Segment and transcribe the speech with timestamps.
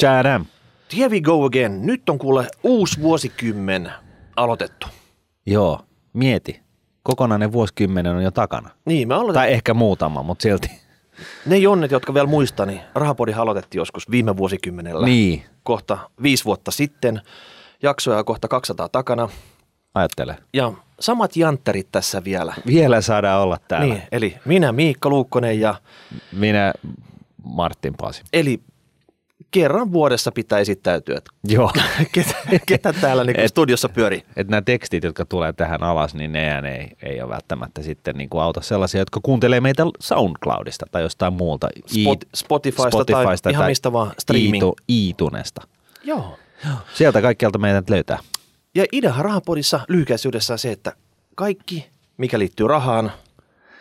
[0.00, 0.44] Tjadam.
[0.98, 1.86] Here we go again.
[1.86, 3.92] Nyt on kuule uusi vuosikymmen
[4.36, 4.86] aloitettu.
[5.46, 5.80] Joo,
[6.12, 6.60] mieti.
[7.02, 8.70] Kokonainen vuosikymmenen on jo takana.
[8.84, 9.34] Niin, me aloitettiin.
[9.42, 10.70] Tai ehkä muutama, mutta silti.
[11.46, 15.06] Ne jonnet, jotka vielä muistaa, niin Rahapodi aloitettiin joskus viime vuosikymmenellä.
[15.06, 17.20] Niin, Kohta viisi vuotta sitten.
[17.82, 19.28] Jaksoja kohta 200 takana.
[19.94, 20.36] ajattele.
[20.54, 22.54] Ja samat jantterit tässä vielä.
[22.66, 23.94] Vielä saadaan olla täällä.
[23.94, 25.74] Niin, eli minä Miikka Luukkonen ja
[26.32, 26.72] Minä
[27.44, 28.22] Martin Pasi.
[28.32, 28.60] eli
[29.50, 31.72] kerran vuodessa pitää esittäytyä, että Joo.
[32.12, 32.34] ketä,
[32.66, 34.22] ketä täällä niin Et- studiossa pyörii.
[34.36, 38.30] että nämä tekstit, jotka tulee tähän alas, niin ne ei, ei ole välttämättä sitten niin
[38.30, 41.68] kuin auta sellaisia, jotka kuuntelee meitä SoundCloudista tai jostain muulta.
[41.86, 44.54] Spot- Spotifysta tai ihan mistä vaan streaming.
[44.54, 45.62] Iitu, iitunesta.
[46.04, 46.38] Joo.
[46.94, 48.18] Sieltä kaikkialta meidät löytää.
[48.74, 50.92] Ja ideahan rahapodissa lyhykäisyydessä se, että
[51.34, 51.86] kaikki,
[52.16, 53.12] mikä liittyy rahaan,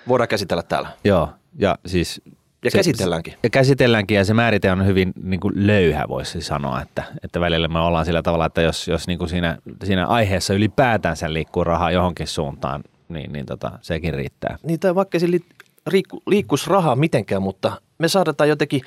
[0.08, 0.90] voidaan käsitellä täällä.
[1.04, 2.22] Joo, ja siis...
[2.64, 3.34] Ja käsitelläänkin.
[3.44, 7.68] Ja käsitelläänkin, ja se määrite on hyvin niin kuin löyhä, voisi sanoa, että, että välillä
[7.68, 11.92] me ollaan sillä tavalla, että jos, jos niin kuin siinä, siinä aiheessa ylipäätänsä liikkuu rahaa
[11.92, 14.58] johonkin suuntaan, niin, niin tota, sekin riittää.
[14.64, 15.46] Niin tai vaikka se li-
[15.88, 18.82] riikku, liikkuisi rahaa mitenkään, mutta me saadaan jotenkin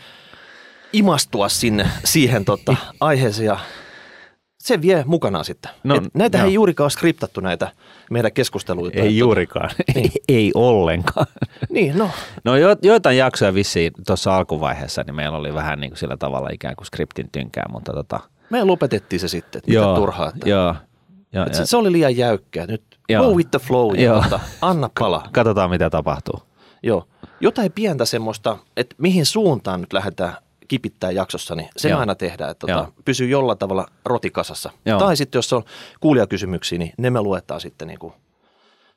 [0.92, 3.58] imastua sinne siihen tota, aiheeseen ja
[4.62, 5.70] se vie mukanaan sitten.
[5.84, 6.48] No, No, näitähän joo.
[6.50, 7.70] ei juurikaan ole skriptattu näitä
[8.10, 8.98] meidän keskusteluita.
[9.00, 10.12] Ei juurikaan, Niin.
[10.28, 11.26] ei ollenkaan.
[11.70, 12.10] Niin, no
[12.44, 16.48] No jo, joitain jaksoja vissiin tuossa alkuvaiheessa, niin meillä oli vähän niin kuin sillä tavalla
[16.52, 20.28] ikään kuin skriptin tynkää, mutta tota, me lopetettiin se sitten, että mitä turhaa.
[20.28, 20.74] Että, joo,
[21.32, 22.66] joo, että ja se, se oli liian jäykkää.
[22.66, 23.24] Nyt Joo.
[23.24, 24.22] go with the flow ja Joo.
[24.22, 25.28] tota, anna palaa.
[25.32, 26.42] katsotaan mitä tapahtuu.
[26.82, 27.08] Joo.
[27.40, 30.32] Jotain pientä semmoista, että mihin suuntaan nyt lähdetään
[30.72, 32.00] kipittää jaksossa, niin se Joo.
[32.00, 32.80] aina tehdään, että Joo.
[32.80, 34.70] tota, pysyy jollain tavalla rotikasassa.
[34.86, 34.98] Joo.
[34.98, 35.62] Tai sitten jos on
[36.00, 38.12] kuulijakysymyksiä, niin ne me luetaan sitten niin kuin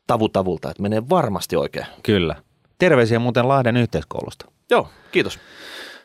[0.08, 1.86] tavu tavulta, että menee varmasti oikein.
[2.04, 2.36] Kyllä.
[2.78, 4.46] Terveisiä muuten Lahden yhteiskoulusta.
[4.70, 5.40] Joo, kiitos.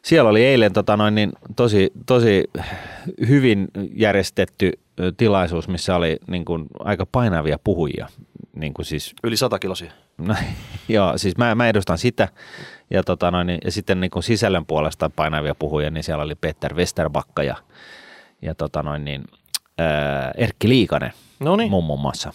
[0.03, 2.45] Siellä oli eilen tota noin, niin tosi, tosi
[3.29, 4.73] hyvin järjestetty
[5.17, 8.09] tilaisuus, missä oli niin kuin, aika painavia puhujia.
[8.57, 9.93] Niin kuin siis, Yli sata kilosia.
[10.19, 10.35] no,
[10.89, 12.29] joo, siis mä, mä edustan sitä.
[12.91, 16.35] Ja, tota noin, niin- ja sitten niin kuin sisällön puolesta painavia puhujia, niin siellä oli
[16.35, 17.57] Peter Westerbakka ja,
[18.43, 19.25] ja tota noin, niin,
[19.79, 21.71] ää, Erkki Liikanen Noniin.
[21.71, 22.33] muun muassa.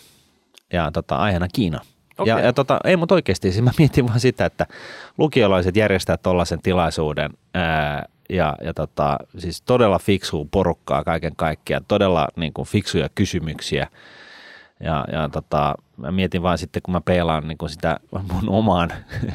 [0.73, 1.79] Ja tota, aiheena Kiina.
[2.17, 2.31] Okei.
[2.31, 4.65] Ja, ja tota, ei mutta oikeasti, siis mä mietin vaan sitä, että
[5.17, 12.27] lukiolaiset järjestää tuollaisen tilaisuuden ää, ja, ja tota, siis todella fiksua porukkaa kaiken kaikkiaan, todella
[12.35, 13.87] niin kuin fiksuja kysymyksiä.
[14.79, 17.99] Ja, ja tota, mä mietin vaan sitten, kun mä peilaan niin kuin sitä
[18.31, 18.89] mun omaan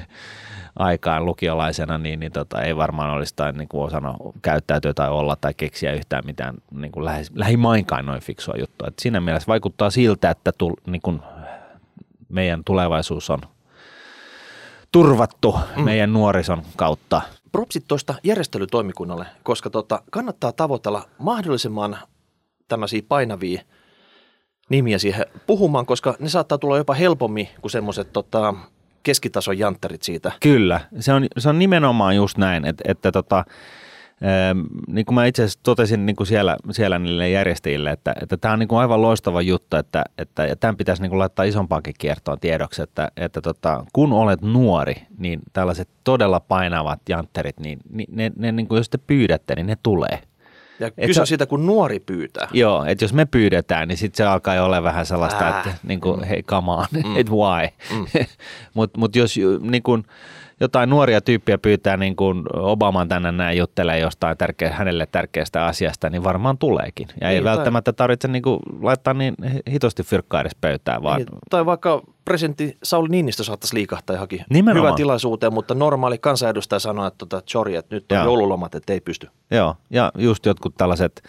[0.76, 5.36] aikaan lukiolaisena, niin, niin tota, ei varmaan olisi tai niin kuin osannut käyttäytyä tai olla
[5.36, 8.88] tai keksiä yhtään mitään niin kuin lähes, lähimainkaan noin fiksua juttua.
[8.88, 11.22] Et siinä mielessä vaikuttaa siltä, että tul, niin kuin
[12.28, 13.40] meidän tulevaisuus on
[14.92, 15.82] turvattu mm.
[15.82, 17.22] meidän nuorison kautta.
[17.52, 21.98] Propsit tuosta järjestelytoimikunnalle, koska tota, kannattaa tavoitella mahdollisimman
[22.68, 23.62] tämmöisiä painavia
[24.68, 28.54] nimiä siihen puhumaan, koska ne saattaa tulla jopa helpommin kuin semmoiset tota,
[29.02, 30.32] keskitason jantterit siitä.
[30.40, 33.44] Kyllä, se on, se on nimenomaan just näin, että, että tota,
[34.86, 38.52] niin kuin mä itse asiassa totesin niin kuin siellä, siellä niille järjestäjille, että, että tämä
[38.52, 41.94] on niin kuin aivan loistava juttu, että, että ja tämän pitäisi niin kuin laittaa isompaankin
[41.98, 48.08] kiertoon tiedoksi, että, että tota, kun olet nuori, niin tällaiset todella painavat jantterit, niin, niin
[48.16, 50.22] ne, ne niin kuin jos te pyydätte, niin ne tulee.
[50.80, 52.48] Ja Et kyse sä- on siitä, kun nuori pyytää.
[52.52, 55.58] Joo, että jos me pyydetään, niin sitten se alkaa jo olla vähän sellaista, Ää.
[55.58, 57.16] että niin kuin, hei, come on, mm.
[57.20, 57.68] että why.
[57.98, 58.06] Mm.
[58.74, 60.04] Mutta mut jos niin kuin,
[60.60, 66.10] jotain nuoria tyyppiä pyytää niin kuin Obaman tänne näin juttelee jostain tärkeä, hänelle tärkeästä asiasta,
[66.10, 67.08] niin varmaan tuleekin.
[67.20, 69.34] Ja ei Niin, tai- välttämättä tarvitse niin kuin, laittaa niin
[69.70, 74.82] hitosti fyrkkaa edes pöytään, vaan Niin, tai vaikka presidentti Sauli Niinistö saattaisi liikahtaa johonkin Nimenomaan.
[74.84, 78.24] hyvään tilaisuuteen, mutta normaali kansanedustaja sanoo, että tota, sorry, että nyt on Joo.
[78.24, 79.28] joululomat, että ei pysty.
[79.50, 81.22] Joo, ja just jotkut tällaiset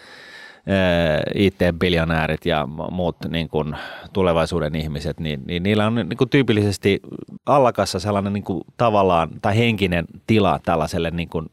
[1.34, 3.76] IT-biljonäärit ja muut niin kuin
[4.12, 7.00] tulevaisuuden ihmiset, niin, niin niillä on niin kuin tyypillisesti
[7.46, 11.46] allakassa sellainen niin kuin tavallaan tai henkinen tila tällaiselle niin kuin,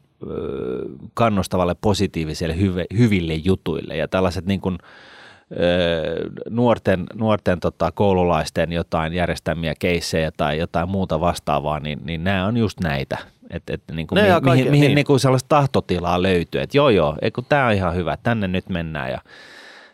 [1.14, 3.96] kannustavalle positiiviselle hyve, hyville jutuille.
[3.96, 4.86] Ja tällaiset niin kuin, ö,
[6.50, 12.56] nuorten, nuorten tota, koululaisten jotain järjestämiä keissejä tai jotain muuta vastaavaa, niin, niin nämä on
[12.56, 13.18] just näitä.
[13.50, 14.94] Et, et, niin kuin, mihin, ja kaikki- mihin, niin.
[14.94, 18.68] niin kuin sellaista tahtotilaa löytyy, että joo joo, eikö tämä on ihan hyvä, tänne nyt
[18.68, 19.20] mennään ja,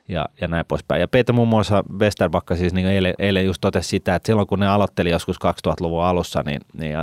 [0.08, 1.00] ja, ja näin poispäin.
[1.00, 4.60] Ja Peter muun muassa Westerbakka siis niin eilen, eilen just totesi sitä, että silloin kun
[4.60, 6.96] ne aloitteli joskus 2000-luvun alussa, niin, niin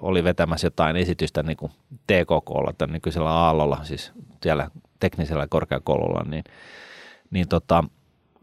[0.00, 1.72] oli vetämässä jotain esitystä niin kuin
[2.06, 4.12] TKKlla, tai nykyisellä Aallolla, siis
[4.42, 4.70] siellä
[5.00, 6.44] teknisellä korkeakoululla, niin,
[7.30, 7.84] niin tota,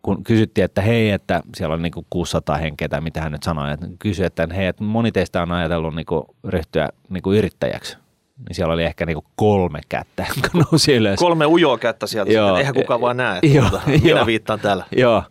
[0.04, 3.44] kun kysyttiin, että hei, että siellä on niin kuin 600 henkeä tai mitä hän nyt
[3.44, 7.38] sanoi, että kysyi, että hei, että moni teistä on ajatellut niin kuin ryhtyä niin kuin
[7.38, 7.98] yrittäjäksi.
[8.38, 11.20] niin siellä oli ehkä niinku kolme kättä, jotka nousi ylös.
[11.20, 12.48] Kolme ujoa kättä sieltä, Joo.
[12.48, 12.60] sitten.
[12.60, 13.36] eihän kukaan vaan näe.
[13.38, 14.26] että Joo, tuota, minä joo.
[14.26, 14.86] viittaan täällä.
[14.98, 15.24] Joo,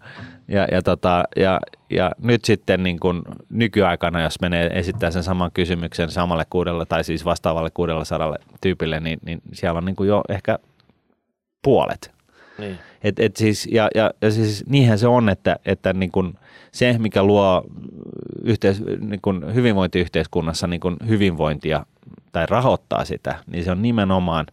[0.48, 1.60] ja, ja, tota, ja,
[1.90, 7.04] ja nyt sitten niin kuin nykyaikana, jos menee esittää sen saman kysymyksen samalle kuudelle tai
[7.04, 10.58] siis vastaavalle 600 tyypille, niin, niin siellä on niin kuin jo ehkä
[11.62, 12.12] puolet.
[12.58, 12.78] Niin.
[13.04, 16.34] Et, et siis, ja, ja, ja siis niinhän se on, että, että niin kuin
[16.72, 17.64] se, mikä luo
[18.42, 21.86] yhteis, niin kuin hyvinvointiyhteiskunnassa niin kuin hyvinvointia
[22.32, 24.46] tai rahoittaa sitä, niin se on nimenomaan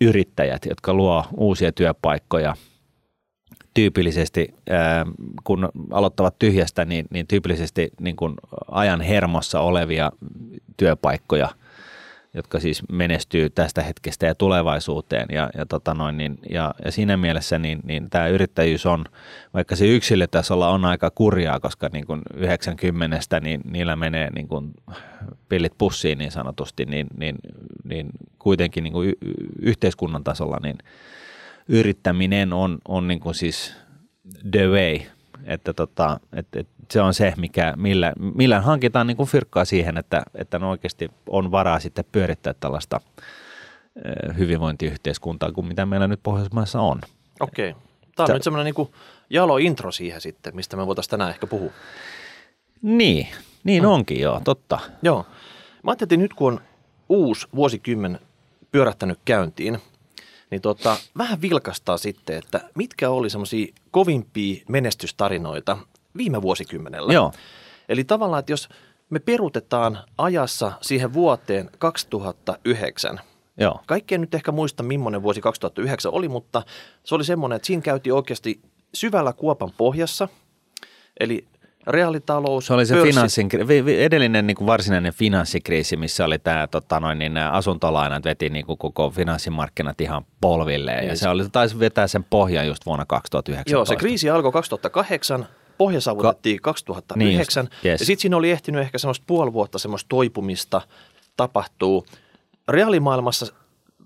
[0.00, 2.56] yrittäjät, jotka luo uusia työpaikkoja.
[3.74, 4.54] Tyypillisesti,
[5.44, 8.34] kun aloittavat tyhjästä, niin, niin tyypillisesti niin kuin
[8.70, 10.12] ajan hermossa olevia
[10.76, 11.48] työpaikkoja–
[12.38, 15.26] jotka siis menestyy tästä hetkestä ja tulevaisuuteen.
[15.32, 19.04] Ja, ja, tota noin, niin, ja, ja siinä mielessä niin, niin tämä yrittäjyys on,
[19.54, 24.74] vaikka se yksilötasolla on aika kurjaa, koska niin kuin 90 niin niillä menee niin kuin
[25.48, 27.36] pillit pussiin niin sanotusti, niin, niin,
[27.84, 28.08] niin
[28.38, 30.78] kuitenkin niin kuin y- yhteiskunnan tasolla niin
[31.68, 33.74] yrittäminen on, on niin kuin siis
[34.50, 35.00] the way,
[35.44, 39.98] että tota, et, et se on se, mikä, millä, millä hankitaan niin kuin fyrkkaa siihen,
[39.98, 43.00] että, että no oikeasti on varaa sitten pyörittää tällaista
[44.38, 47.00] hyvinvointiyhteiskuntaa kuin mitä meillä nyt Pohjoismaissa on.
[47.40, 47.72] Okei.
[47.72, 48.88] Tämä on Sä- nyt semmoinen niin
[49.30, 51.70] jalo intro siihen sitten, mistä me voitaisiin tänään ehkä puhua.
[52.82, 53.28] Niin,
[53.64, 53.88] niin Mm.
[53.88, 54.78] onkin joo, totta.
[55.02, 55.26] Joo.
[55.82, 56.60] Mä ajattelin, että nyt kun on
[57.08, 58.20] uusi vuosikymmen
[58.72, 59.78] pyörähtänyt käyntiin,
[60.50, 65.78] niin tota, vähän vilkastaa sitten, että mitkä oli semmoisia kovimpia menestystarinoita
[66.16, 67.12] viime vuosikymmenellä.
[67.12, 67.32] Joo,
[67.88, 68.68] Eli tavallaan, että jos
[69.10, 73.20] me perutetaan ajassa siihen vuoteen 2009,
[73.56, 76.62] joo, kaikki ei nyt ehkä muista, millainen vuosi 2009 oli, mutta
[77.04, 78.60] se oli semmoinen, että siinä käytiin oikeasti
[78.94, 80.28] syvällä kuopan pohjassa,
[81.20, 81.46] eli
[81.88, 83.48] reaalitalous, se oli se pörssit- finanssin,
[83.98, 88.78] edellinen niin kuin varsinainen finanssikriisi, missä oli tämä tota noin, niin asuntolainat veti niin kuin
[88.78, 91.08] koko finanssimarkkinat ihan polvilleen.
[91.08, 93.72] Ja se oli, taisi vetää sen pohjan just vuonna 2019.
[93.76, 95.46] Joo, se kriisi alkoi 2008,
[95.78, 98.00] pohja saavutettiin 2009, Niin just, yes.
[98.00, 100.80] ja sitten siinä oli ehtinyt ehkä semmoista puoli vuotta semmoista toipumista
[101.36, 102.06] tapahtuu.
[102.68, 103.46] Reaalimaailmassa,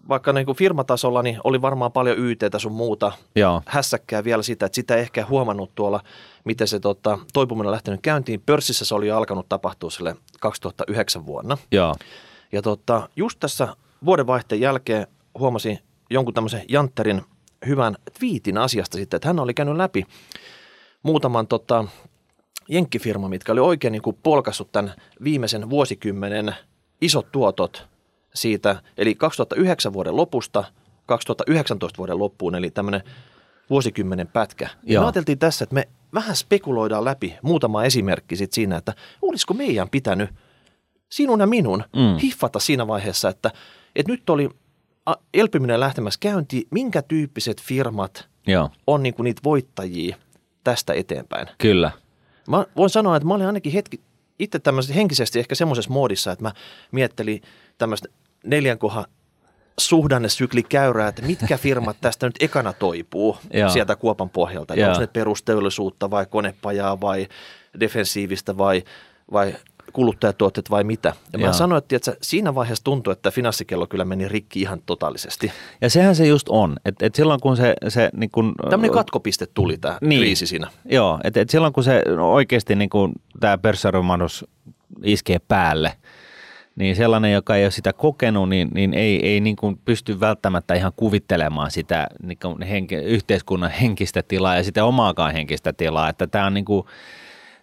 [0.08, 4.66] vaikka niin kuin firmatasolla, niin oli varmaan paljon YTtä sun muuta Joo, hässäkkää vielä sitä,
[4.66, 6.00] että sitä ei ehkä huomannut tuolla,
[6.44, 8.42] miten se tota, toipuminen on lähtenyt käyntiin.
[8.46, 11.58] Pörssissä se oli jo alkanut tapahtua sille 2009 vuonna.
[11.72, 11.94] joo,
[12.52, 15.06] Ja tota, just tässä vuodenvaihteen jälkeen
[15.38, 15.78] huomasin
[16.10, 17.22] jonkun tämmöisen Jantterin
[17.66, 20.06] hyvän twiitin asiasta sitten, että hän oli käynyt läpi
[21.02, 21.84] muutaman tota,
[22.68, 24.94] jenkkifirma, mitkä oli oikein niin kuin polkassut tämän
[25.24, 26.54] viimeisen vuosikymmenen
[27.00, 27.91] isot tuotot
[28.34, 30.64] siitä, eli 2009 vuoden lopusta
[31.06, 33.02] 2019 vuoden loppuun, eli tämmöinen
[33.70, 34.68] vuosikymmenen pätkä.
[34.82, 39.54] Ja me ajateltiin tässä, että me vähän spekuloidaan läpi muutama esimerkki sit siinä, että olisiko
[39.54, 40.30] meidän pitänyt
[41.08, 42.16] sinun ja minun Mm.
[42.22, 43.50] hiffata siinä vaiheessa, että,
[43.96, 44.48] että nyt oli
[45.34, 50.16] elpyminen lähtemässä käyntiin, minkä tyyppiset firmat joo, on niin kuin niitä voittajia
[50.64, 51.48] tästä eteenpäin.
[51.58, 51.90] kyllä.
[52.48, 54.00] Mä voin sanoa, että mä olin ainakin hetki
[54.38, 56.52] itse tämmöisesti henkisesti ehkä semmoisessa moodissa, että mä
[56.92, 57.42] miettelin
[57.78, 58.08] tämmöistä
[58.44, 59.04] neljän kohan
[59.78, 63.36] suhdannesyklikäyrää, että mitkä firmat tästä nyt ekana toipuu
[63.72, 64.74] sieltä kuopan pohjalta.
[64.88, 67.28] Onko ne perusteollisuutta vai konepajaa vai
[67.80, 68.82] defensiivistä vai,
[69.32, 69.54] vai
[69.92, 71.12] kuluttajatuotteet vai mitä.
[71.32, 75.52] Ja mä sanoin, että siinä vaiheessa tuntui, että finanssikello kyllä meni rikki ihan totaalisesti.
[75.80, 79.46] Ja sehän se just on, että et silloin kun se, se niin kun, Tämmöinen katkopiste
[79.46, 80.20] tuli tämä Niin.
[80.20, 80.70] kriisi siinä.
[80.84, 84.44] Joo, että et silloin kun se oikeasti niin kun tämä pörssiromahdus
[85.04, 85.92] iskee päälle,
[86.76, 90.74] niin sellainen, joka ei ole sitä kokenut, niin, niin ei, ei niin kuin pysty välttämättä
[90.74, 96.08] ihan kuvittelemaan sitä niin kuin henki, yhteiskunnan henkistä tilaa ja sitä omaakaan henkistä tilaa.
[96.08, 96.86] Että tämä on niin kuin,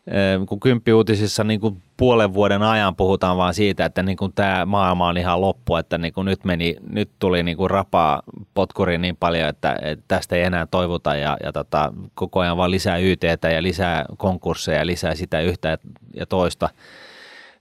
[0.07, 4.65] eh, kun kymppiuutisissa niin kuin puolen vuoden ajan puhutaan vaan siitä, että niin kuin tämä
[4.65, 8.21] maailma on ihan loppu, että niin kuin nyt, meni, nyt tuli niin kuin rapaa
[8.53, 12.71] potkuri niin paljon, että, että tästä ei enää toivuta ja, ja tota, koko ajan vaan
[12.71, 15.77] lisää YTtä ja lisää konkursseja ja lisää sitä yhtä
[16.15, 16.69] ja toista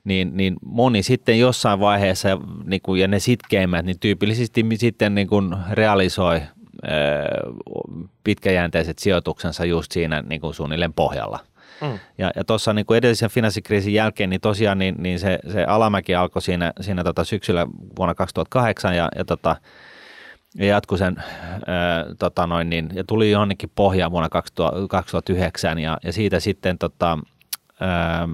[0.08, 2.28] niin, niin moni sitten jossain vaiheessa,
[2.64, 6.40] niin kuin, ja ne sitkeimmät, niin tyypillisesti sitten niin kuin realisoi
[8.24, 11.38] pitkäjänteiset sijoituksensa just siinä niin kuin suunnilleen pohjalla.
[11.80, 11.98] Mm.
[12.18, 16.42] Ja, ja tuossa niin edellisen finanssikriisin jälkeen, niin tosiaan niin, niin se, se alamäki alkoi
[16.42, 19.56] siinä, siinä tota syksyllä vuonna 2008 ja, ja, tota,
[20.54, 25.98] ja jatkui sen, ää, tota noin, niin, ja tuli jonnekin pohjaan vuonna 2000, 2009 ja,
[26.04, 27.18] ja siitä sitten tota,
[27.80, 28.28] ää,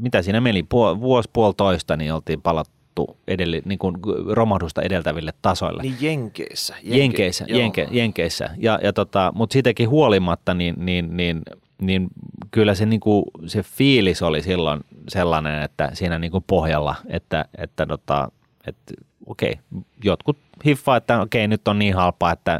[0.00, 3.96] mitä siinä meni, Puol, vuosi puolitoista, niin oltiin palattu edelli, niin kuin
[4.28, 5.82] romahdusta edeltäville tasoille.
[5.82, 6.76] Niin Jenkeissä.
[6.82, 7.60] Jenkeissä, Joo.
[7.60, 8.50] jenke, Jenkeissä.
[8.56, 11.42] Ja, ja tota, mutta siitäkin huolimatta, niin, niin, niin,
[11.80, 12.08] niin
[12.50, 17.44] kyllä se, niin kuin, se fiilis oli silloin sellainen, että siinä niin kuin pohjalla, että,
[17.58, 18.32] että tota,
[18.66, 18.94] että
[19.26, 19.58] okei,
[20.04, 22.58] jotkut hiffaa, että okei, nyt on niin halpaa, että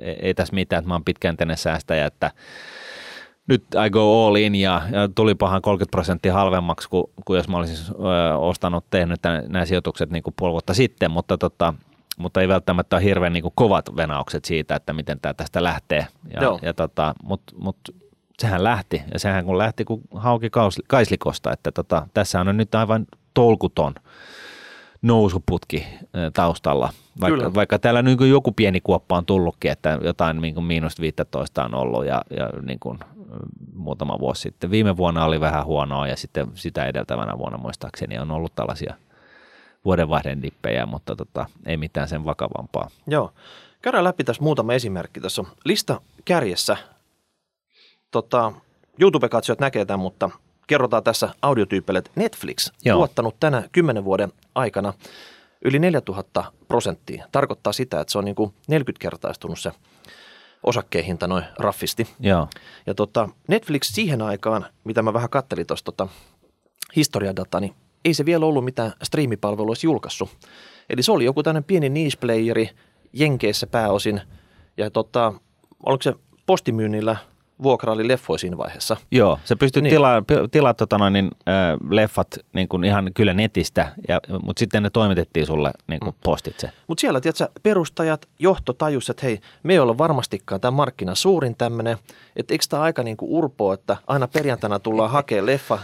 [0.00, 2.30] ei tässä mitään, että mä oon pitkäänteinen säästäjä, että
[3.48, 7.56] nyt I go all in ja, ja tulipahan 30 prosenttia halvemmaksi kuin, kuin jos mä
[7.56, 11.74] olisin ö, ostanut, tehnyt nämä sijoitukset niin kuin puoli vuotta sitten, mutta, tota,
[12.18, 16.06] mutta ei välttämättä ole hirveän niin kuin kovat venaukset siitä, että miten tämä tästä lähtee.
[16.34, 17.76] Ja, ja tota, Mutta mut,
[18.38, 20.50] sehän lähti, ja sehän kun lähti kun hauki
[20.88, 23.94] kaislikosta, että tota, tässä on nyt aivan tolkuton
[25.02, 25.86] nousuputki
[26.34, 26.92] taustalla.
[27.20, 31.74] Vaikka, vaikka täällä niin joku pieni kuoppa on tullutkin, että jotain niin miinus 15 on
[31.74, 32.98] ollut ja, ja niin kuin
[33.74, 34.70] muutama vuosi sitten.
[34.70, 38.94] Viime vuonna oli vähän huonoa ja sitten sitä edeltävänä vuonna muistaakseni on ollut tällaisia
[39.84, 42.90] vuodenvaihden dippejä, mutta tota, ei mitään sen vakavampaa.
[43.06, 43.32] Joo.
[43.82, 45.20] Käydään läpi tässä muutama esimerkki.
[45.20, 46.76] Tässä on lista kärjessä.
[48.10, 48.52] Tota,
[49.00, 50.30] YouTube-katsojat näkee tämän, mutta
[50.66, 52.96] kerrotaan tässä audiotyypeille, että Netflix Joo.
[52.96, 54.92] tuottanut tänä kymmenen vuoden aikana
[55.64, 57.26] yli 4000 prosenttia.
[57.32, 59.72] Tarkoittaa sitä, että se on niin kuin 40 kertaistunut se
[60.62, 62.08] osakkeen hinta noin raffisti.
[62.20, 62.48] Joo.
[62.86, 66.08] Ja tota, Netflix siihen aikaan, mitä mä vähän kattelin tuosta tota,
[66.96, 67.74] historiadataa, niin
[68.04, 70.30] ei se vielä ollut mitään striimipalvelua julkaissut.
[70.90, 72.70] Eli se oli joku tämmöinen pieni niche playeri
[73.12, 74.20] Jenkeissä pääosin.
[74.76, 75.32] Ja tota,
[75.86, 76.14] oliko se
[76.46, 77.16] postimyynnillä–
[77.62, 78.96] vuokraili leffoja siinä vaiheessa.
[79.10, 79.90] Joo, se pystyy niin.
[79.90, 84.82] tilaa, tilaa tota noin, niin, äh, leffat niin kuin ihan kyllä netistä, ja, mutta sitten
[84.82, 86.20] ne toimitettiin sulle niin kuin mm.
[86.24, 86.70] postitse.
[86.86, 91.56] Mutta siellä, tiedätkö, perustajat, johto tajus, että hei, me ei olla varmastikaan tämä markkina suurin
[91.56, 91.98] tämmöinen,
[92.36, 95.78] että eikö tämä aika niin kuin urpoa, että aina perjantaina tullaan hakemaan leffa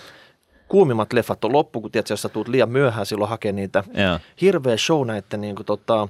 [0.74, 3.84] kuumimmat leffat on loppu, kun tiedät, jos sä tuut liian myöhään silloin hakemaan niitä.
[3.98, 4.20] Yeah.
[4.40, 6.08] Hirveä show näiden niin kuin, tota,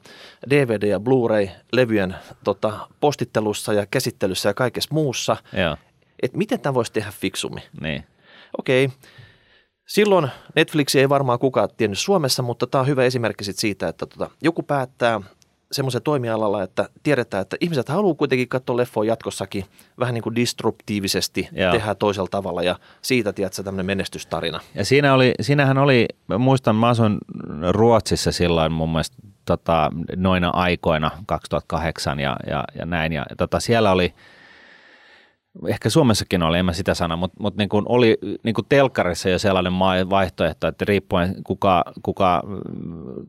[0.51, 5.37] DVD- ja Blu-ray-levyjen tota, postittelussa ja käsittelyssä ja kaikessa muussa.
[5.57, 5.79] Yeah.
[6.23, 7.63] Että miten tämä voisi tehdä fiksummin.
[7.81, 8.05] Niin.
[8.59, 8.85] Okei.
[8.85, 8.99] Okay.
[9.87, 14.31] Silloin Netflix ei varmaan kukaan tiennyt Suomessa, mutta tämä on hyvä esimerkki siitä, että tota,
[14.43, 15.21] joku päättää
[15.73, 19.65] semmoisen toimialalla, että tiedetään, että ihmiset haluaa kuitenkin katsoa leffoa jatkossakin
[19.99, 21.73] vähän niin kuin disruptiivisesti, Joo.
[21.73, 24.61] tehdä toisella tavalla ja siitä, tiedätkö, tämmöinen menestystarina.
[24.75, 26.07] Ja siinä oli, siinähän oli,
[26.39, 27.19] muistan, mä asuin
[27.71, 33.93] Ruotsissa silloin mun mielestä tota, noina aikoina, 2008 ja, ja, ja näin, ja tota, siellä
[33.93, 34.15] oli–
[35.69, 39.29] ehkä Suomessakin oli, en mä sitä sano, mutta, mutta niin kuin oli niin kuin telkkarissa
[39.29, 39.73] jo sellainen
[40.11, 42.43] vaihtoehto, että riippuen kuka, kuka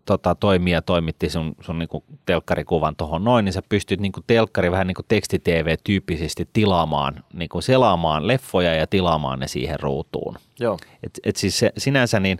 [0.05, 4.23] tota, toimija toimitti sun, sun niin kuin telkkarikuvan tuohon noin, niin sä pystyt niin kuin
[4.27, 10.35] telkkari vähän niin kuin teksti-tv-tyyppisesti tilaamaan, niin kuin selaamaan leffoja ja tilaamaan ne siihen ruutuun.
[10.59, 10.77] Joo.
[11.03, 12.37] Et, et siis se, sinänsä niin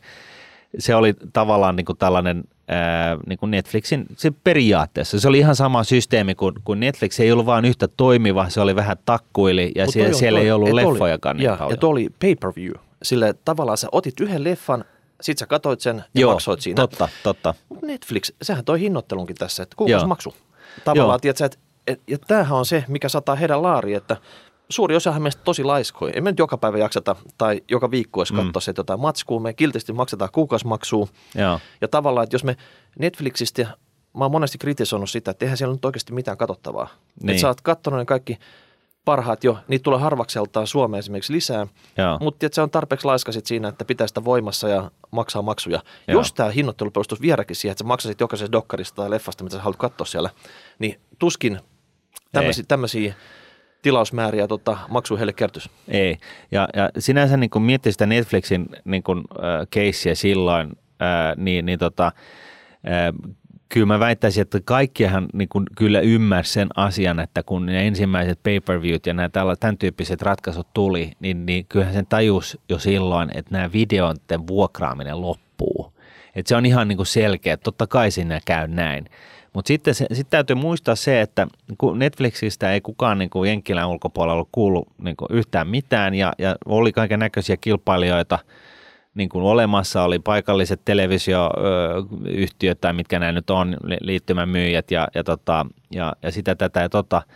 [0.80, 5.20] se oli tavallaan niin kuin tällainen ää, niin kuin Netflixin se periaatteessa.
[5.20, 7.16] Se oli ihan sama systeemi kuin, kuin Netflix.
[7.16, 10.52] Se ei ollut vain yhtä toimiva, se oli vähän takkuili ja sie, siellä toi, ei
[10.52, 11.58] ollut leffojakaan niin ja.
[11.70, 12.74] Ja tuo oli pay-per-view.
[13.04, 14.86] Sille tavallaan sä otit yhden leffan,
[15.22, 16.76] sit sä katoit sen ja Joo, maksoit siinä.
[16.76, 17.54] totta, totta.
[17.82, 20.36] Netflix, sehän toi hinnoittelunkin tässä, että kuukausimaksu.
[20.86, 21.58] Tavallaan, tiedätkö, että
[21.88, 24.18] et, ja tämähän on se, mikä sataa heidän laari, että
[24.70, 26.14] suuri osa meistä tosi laiskoja.
[26.16, 28.62] Emme nyt joka päivä jaksata tai joka viikko edes katsoa mm.
[28.62, 29.40] se jotain matskua.
[29.40, 31.08] Me kiltisti maksetaan kuukausimaksua.
[31.36, 31.60] Joo.
[31.82, 32.58] Ja tavallaan, että jos me
[33.00, 33.68] Netflixistä,
[34.18, 36.88] mä oon monesti kritisoinut sitä, että eihän siellä nyt oikeasti mitään katsottavaa.
[37.22, 37.30] Niin.
[37.30, 38.38] Että sä oot katsonut ne kaikki
[39.06, 41.68] parhaat jo, niitä tulee harvakseltaan Suomeen esimerkiksi lisää,
[42.20, 45.84] mutta se on tarpeeksi laiska sit siinä, että pitää sitä voimassa ja maksaa maksuja.
[46.08, 46.20] Joo.
[46.20, 49.62] Jos tämä hinnoittelu perustuisi vieläkin siihen, että sä maksasit jokaisesta dokkarista tai leffasta, mitä sä
[49.62, 50.30] haluat katsoa siellä,
[50.80, 51.60] niin tuskin
[52.68, 53.14] tämmöisiä
[53.86, 55.70] tilausmääriä tota, maksu heille kertyisi.
[55.88, 56.18] Ei.
[56.52, 61.80] Ja, ja sinänsä niin miettii sitä Netflixin niin kun, äh, keissiä silloin, äh, niin, niin
[61.80, 63.36] tota, äh,
[63.70, 68.44] kyllä mä väittäisin, että kaikkihan niin kun, kyllä ymmärsi sen asian, että kun ne ensimmäiset
[68.44, 73.38] pay-per-viewt ja nämä tällä, tämän tyyppiset ratkaisut tuli, niin, niin kyllähän sen tajus jo silloin,
[73.38, 75.94] että nämä videoiden vuokraaminen loppuu.
[76.36, 79.06] Et se on ihan niin kuin selkeä, että totta kai sinne käy näin.
[79.56, 81.48] Mutta sitten sit täytyy muistaa se, että
[81.96, 86.56] Netflixistä ei kukaan niin kuin Jenkkilän ulkopuolella ollut kuullut niin kuin yhtään mitään ja, ja
[86.66, 88.40] oli kaiken näköisiä kilpailijoita
[89.14, 95.66] niin kuin olemassa, oli paikalliset televisioyhtiöt tai mitkä nämä nyt on, liittymämyyjät ja, ja, tota,
[95.92, 97.22] ja, ja sitä tätä ja tota–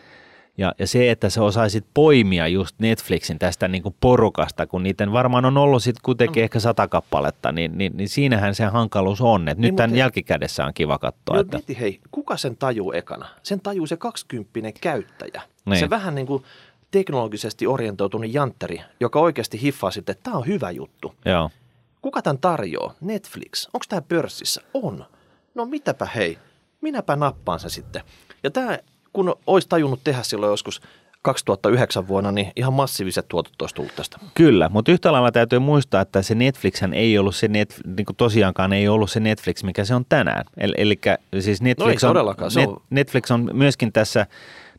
[0.59, 5.11] ja, ja se, että sä osaisit poimia just Netflixin tästä niin kuin porukasta, kun niiden
[5.11, 6.43] varmaan on ollut sitten kuitenkin mm.
[6.43, 9.47] ehkä sata kappaletta, niin, niin, niin siinähän se hankaluus on.
[9.47, 11.35] Että niin, nyt tämän jälkikädessä on kiva katsoa.
[11.35, 11.57] No, että...
[11.57, 13.25] mieti, hei, kuka sen tajuu ekana?
[13.43, 15.41] Sen tajuu se kaksikymppinen käyttäjä.
[15.65, 15.79] Niin.
[15.79, 16.43] Se vähän niin kuin
[16.91, 21.15] teknologisesti orientoitunut jantteri, joka oikeasti hiffaa sitten, että tämä on hyvä juttu.
[21.25, 21.49] Joo.
[22.01, 22.93] Kuka tämän tarjoaa?
[23.01, 23.67] Netflix.
[23.73, 24.61] Onko tämä pörssissä?
[24.73, 25.05] On.
[25.55, 26.37] No mitäpä hei,
[26.81, 28.01] minäpä nappaan sen sitten.
[28.43, 28.77] Ja tämä
[29.13, 30.81] kun olisi tajunnut tehdä silloin joskus
[31.21, 34.17] 2009 vuonna, niin ihan massiiviset tuotot olisi tullut tästä.
[34.35, 38.15] Kyllä, mutta yhtä lailla täytyy muistaa, että se Netflix ei ollut se net, niin kuin
[38.15, 40.45] tosiaankaan ei ollut se Netflix, mikä se on tänään.
[40.57, 40.99] Eli, eli
[41.39, 42.81] siis Netflix, no on, Net, on...
[42.89, 44.25] Netflix on myöskin tässä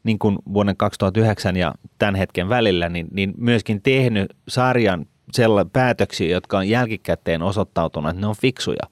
[0.05, 6.29] niin kuin vuoden 2009 ja tämän hetken välillä, niin, niin myöskin tehnyt sarjan sellaisia päätöksiä,
[6.29, 8.83] jotka on jälkikäteen osoittautunut, että ne on fiksuja.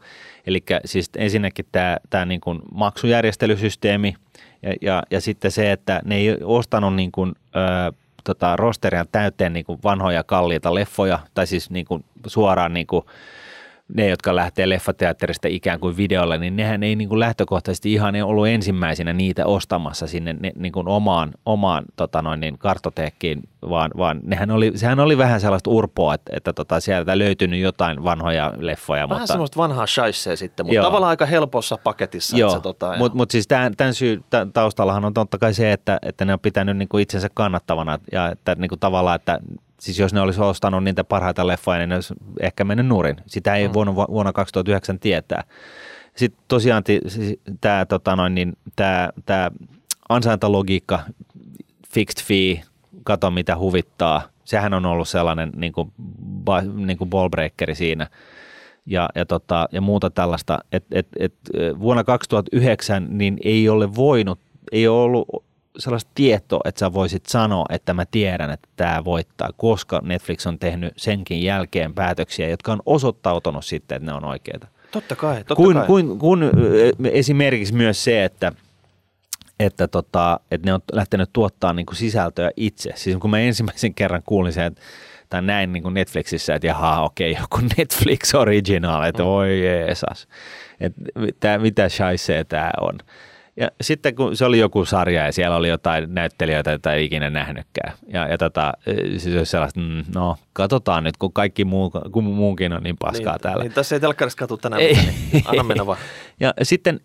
[0.46, 4.14] Eli siis ensinnäkin tämä, tämä niin kuin maksujärjestelysysteemi
[4.62, 7.92] ja, ja, ja sitten se, että ne ei ostanut niin kuin, ö,
[8.24, 13.04] tota, rosterian täyteen niin kuin vanhoja kalliita leffoja, tai siis niin kuin suoraan niin kuin,
[13.94, 18.48] ne, jotka lähtee leffateatterista ikään kuin videolle, niin nehän ei niin kuin lähtökohtaisesti ihan ollut
[18.48, 24.20] ensimmäisenä niitä ostamassa sinne ne, niin kuin omaan, omaan tota noin, niin kartoteekkiin, vaan, vaan
[24.22, 29.08] nehän oli, sehän oli vähän sellaista urpoa, että, että tota, sieltä löytynyt jotain vanhoja leffoja.
[29.08, 30.84] Vähän mutta, semmoista vanhaa shaisee sitten, mutta joo.
[30.84, 32.36] tavallaan aika helpossa paketissa.
[32.36, 35.98] Joo, tota, mutta mut siis tämän, tämän syy tämän taustallahan on totta kai se, että,
[36.02, 39.40] että ne on pitänyt niin kuin itsensä kannattavana ja että niin kuin tavallaan, että
[39.80, 43.16] siis jos ne olisi ostanut niitä parhaita leffoja, niin ne olisi ehkä mennyt nurin.
[43.26, 43.74] Sitä ei mm.
[43.74, 45.44] vuonna, vuonna 2009 tietää.
[46.16, 46.84] Sitten tosiaan
[47.60, 49.50] tämä tota noin, niin, tää, tää
[50.08, 51.00] ansaintalogiikka,
[51.88, 52.62] fixed fee,
[53.04, 55.92] kato mitä huvittaa, sehän on ollut sellainen niin kuin,
[56.86, 58.06] niin kuin ballbreakeri siinä
[58.86, 61.34] ja, ja, tota, ja muuta tällaista, että et, et,
[61.78, 64.38] vuonna 2009 niin ei ole voinut,
[64.72, 65.44] ei ole ollut
[65.78, 70.58] sellaista tietoa, että sä voisit sanoa, että mä tiedän, että tämä voittaa, koska Netflix on
[70.58, 74.66] tehnyt senkin jälkeen päätöksiä, jotka on osoittautunut sitten, että ne on oikeita.
[74.90, 75.86] Totta kai, totta kun, kai.
[75.86, 76.50] Kun, kun
[77.12, 78.52] esimerkiksi myös se, että
[79.60, 82.92] että, tota, että ne on lähtenyt tuottaa niin kuin sisältöä itse.
[82.94, 84.80] Siis kun mä ensimmäisen kerran kuulin sen, että,
[85.28, 89.28] tai näin niin kuin Netflixissä, että jaha, okei, okay, joku Netflix original, että mm.
[89.28, 90.28] oi jeesas,
[91.28, 92.98] että mitä shaisee tämä on.
[93.60, 97.30] Ja sitten kun se oli joku sarja ja siellä oli jotain näyttelijöitä, joita ei ikinä
[97.30, 97.92] nähnytkään.
[98.08, 98.72] Ja, ja tota,
[99.16, 103.32] siis olisi sellaista, mm, no katsotaan nyt, kun kaikki muu, kun muunkin on niin paskaa
[103.32, 103.62] niin, täällä.
[103.62, 104.94] Niin, tässä ei telkkarissa katso tänään, ei,
[105.32, 105.98] niin anna mennä vaan.
[106.40, 107.00] Ja sitten,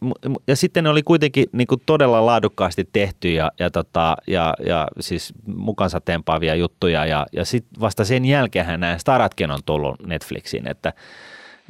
[0.48, 4.88] ja sitten ne oli kuitenkin niin kuin todella laadukkaasti tehty ja, ja, tota, ja, ja
[5.00, 7.06] siis mukansa tempaavia juttuja.
[7.06, 10.94] Ja, ja sitten vasta sen jälkeen nämä staratkin on tullut Netflixiin, että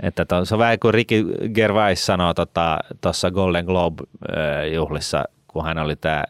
[0.02, 5.78] että to, se on vähän kuin Ricky Gervais sanoi tuossa tota, Golden Globe-juhlissa, kun hän
[5.78, 6.24] oli tämä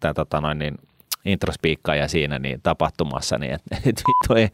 [0.00, 0.74] tää, tota noin, niin,
[1.26, 4.48] introspiikkaaja siinä niin tapahtumassa, niin että et, vittu ei,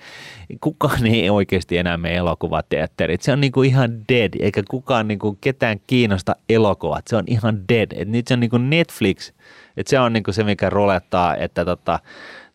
[0.60, 3.22] kukaan ei oikeasti enää mene elokuvateatterit.
[3.22, 7.06] Se on niinku ihan dead, eikä kukaan niinku ketään kiinnosta elokuvat.
[7.08, 7.88] Se on ihan dead.
[7.94, 9.32] Et nyt se on niinku Netflix,
[9.76, 11.98] että se on niinku se, mikä rolettaa, että tota,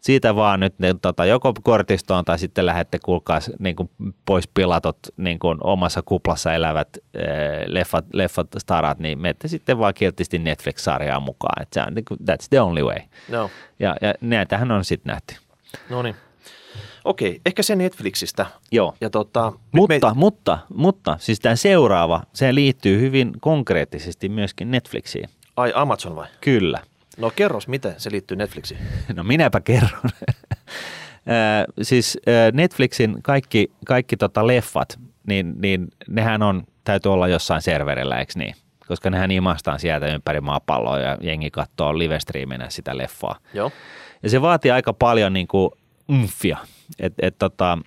[0.01, 3.89] siitä vaan nyt ne, tota, joko kortistoon tai sitten lähette kuulkaa niin kuin
[4.25, 7.23] pois pilatot niin kuin omassa kuplassa elävät äh,
[7.65, 11.61] leffat, leffat starat, niin menette sitten vaan kiltisti Netflix-sarjaa mukaan.
[11.61, 12.99] Et se on, niin kuin, that's the only way.
[13.29, 13.49] No.
[13.79, 15.35] Ja, ja näitähän on sitten nähty.
[15.89, 16.15] No niin.
[17.03, 18.45] Okei, ehkä se Netflixistä.
[18.71, 18.93] Joo.
[19.01, 20.13] Ja tota, mutta, me...
[20.15, 25.29] mutta, mutta, siis tämä seuraava, se liittyy hyvin konkreettisesti myöskin Netflixiin.
[25.55, 26.27] Ai Amazon vai?
[26.41, 26.79] Kyllä.
[27.17, 28.79] No kerros, miten se liittyy Netflixiin?
[29.15, 30.09] No minäpä kerron.
[31.81, 32.17] siis
[32.53, 38.55] Netflixin kaikki, kaikki tota leffat, niin, niin nehän on, täytyy olla jossain serverillä, eikö niin?
[38.87, 42.17] Koska nehän imastaan sieltä ympäri maapalloa ja jengi katsoo live
[42.69, 43.39] sitä leffaa.
[43.53, 43.71] Joo.
[44.23, 45.71] Ja se vaatii aika paljon niin kuin
[46.11, 46.57] umfia.
[46.99, 47.77] Et, et, tota,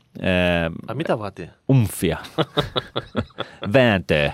[0.89, 1.51] Ai mitä vaatii?
[1.71, 2.19] Umfia.
[3.75, 4.33] Vääntöä.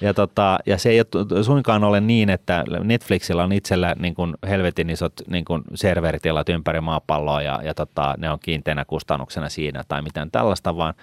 [0.00, 1.02] Ja, tota, ja se ei
[1.42, 6.80] suinkaan ole niin, että Netflixillä on itsellä niin kuin helvetin isot niin kuin serveritilat ympäri
[6.80, 10.94] maapalloa ja, ja tota, ne on kiinteänä kustannuksena siinä tai mitään tällaista, vaan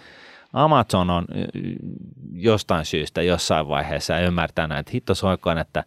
[0.53, 1.25] Amazon on
[2.31, 5.83] jostain syystä jossain vaiheessa ymmärtänyt, että hitto soikoon, että,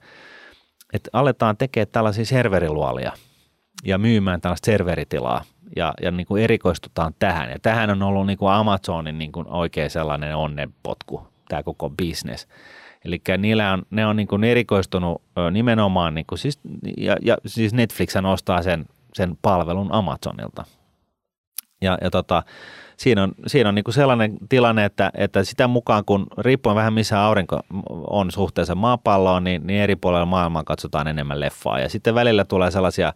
[0.92, 3.12] että aletaan tekemään tällaisia serveriluolia
[3.84, 5.44] ja myymään tällaista serveritilaa
[5.76, 7.50] ja, ja niin kuin erikoistutaan tähän.
[7.50, 12.46] Ja tähän on ollut niin kuin Amazonin niin kuin oikein sellainen onnenpotku, tämä koko business.
[13.04, 16.60] Eli niillä on, ne on niin kuin erikoistunut nimenomaan, niin kuin siis,
[16.96, 20.64] ja, ja siis Netflix ostaa sen, sen palvelun Amazonilta.
[21.82, 22.42] Ja, ja tota,
[22.96, 26.92] siinä on, siinä on niin kuin sellainen tilanne, että, että sitä mukaan kun riippuen vähän
[26.92, 27.60] missä aurinko
[28.10, 31.80] on suhteessa maapalloon, niin, niin eri puolilla maailmaa katsotaan enemmän leffaa.
[31.80, 33.12] Ja sitten välillä tulee sellaisia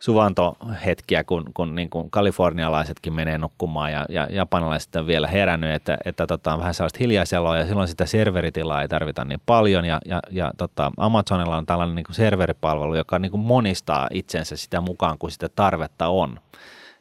[0.00, 5.98] suvantohetkiä, kun, kun niin kuin kalifornialaisetkin menee nukkumaan ja, ja japanilaiset on vielä herännyt, että,
[6.04, 7.56] että tota, on vähän sellaista hiljaiseloa.
[7.56, 9.84] Ja silloin sitä serveritilaa ei tarvita niin paljon.
[9.84, 14.56] Ja, ja, ja tota, Amazonilla on tällainen niin kuin serveripalvelu, joka niin kuin monistaa itsensä
[14.56, 16.40] sitä mukaan, kun sitä tarvetta on.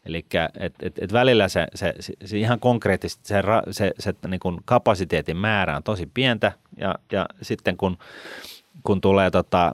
[0.06, 0.26] Eli
[0.60, 4.58] et, et, et välillä se, se, se, se ihan konkreettisesti se, se, se niin kuin
[4.66, 6.52] kapasiteetin määrä on tosi pientä.
[6.78, 7.98] Ja, ja sitten kun
[8.84, 9.74] kun tulee tota,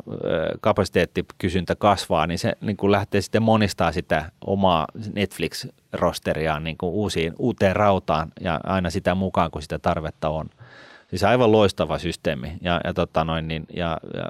[0.61, 7.33] kapasiteettikysyntä kasvaa, niin se niin kuin lähtee sitten monistaa sitä omaa Netflix-rosteriaan niin kuin uusiin,
[7.39, 10.49] uuteen rautaan ja aina sitä mukaan, kun sitä tarvetta on.
[11.07, 14.29] Siis aivan loistava systeemi ja, ja, tota noin, niin, ja, ja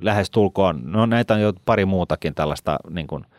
[0.00, 3.24] lähes tulkoon, no näitä on jo pari muutakin tällaista niin kuin–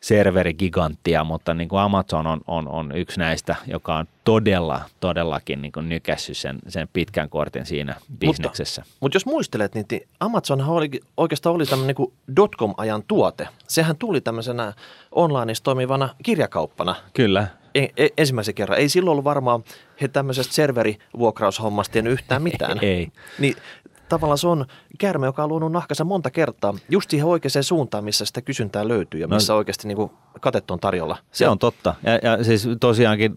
[0.00, 5.72] serverigiganttia, mutta niin kuin Amazon on, on, on yksi näistä, joka on todella, todellakin niin
[5.72, 8.80] kuin nykässyt sen, sen pitkän kortin siinä bisneksessä.
[8.80, 9.86] Mutta, mutta jos muistelet, niin
[10.20, 13.48] Amazon oli, oikeastaan oli tämmöinen niin dotcom-ajan tuote.
[13.68, 14.72] Sehän tuli tämmöisenä
[15.12, 16.94] online toimivana kirjakauppana.
[17.14, 17.46] Kyllä.
[17.74, 18.78] E, e, ensimmäisen kerran.
[18.78, 19.64] Ei silloin ollut varmaan
[20.00, 22.78] he tämmöisestä serverivuokraushommasta yhtään mitään.
[22.84, 23.12] ei.
[23.38, 23.56] Niin
[24.10, 24.66] tavallaan se on
[24.98, 29.20] käärme, joka on luonut nahkansa monta kertaa just siihen oikeaan suuntaan, missä sitä kysyntää löytyy
[29.20, 29.36] ja no.
[29.36, 31.18] missä no, oikeasti niin kuin katettu on tarjolla.
[31.32, 31.94] Se on totta.
[32.02, 33.34] Ja, ja siis tosiaankin,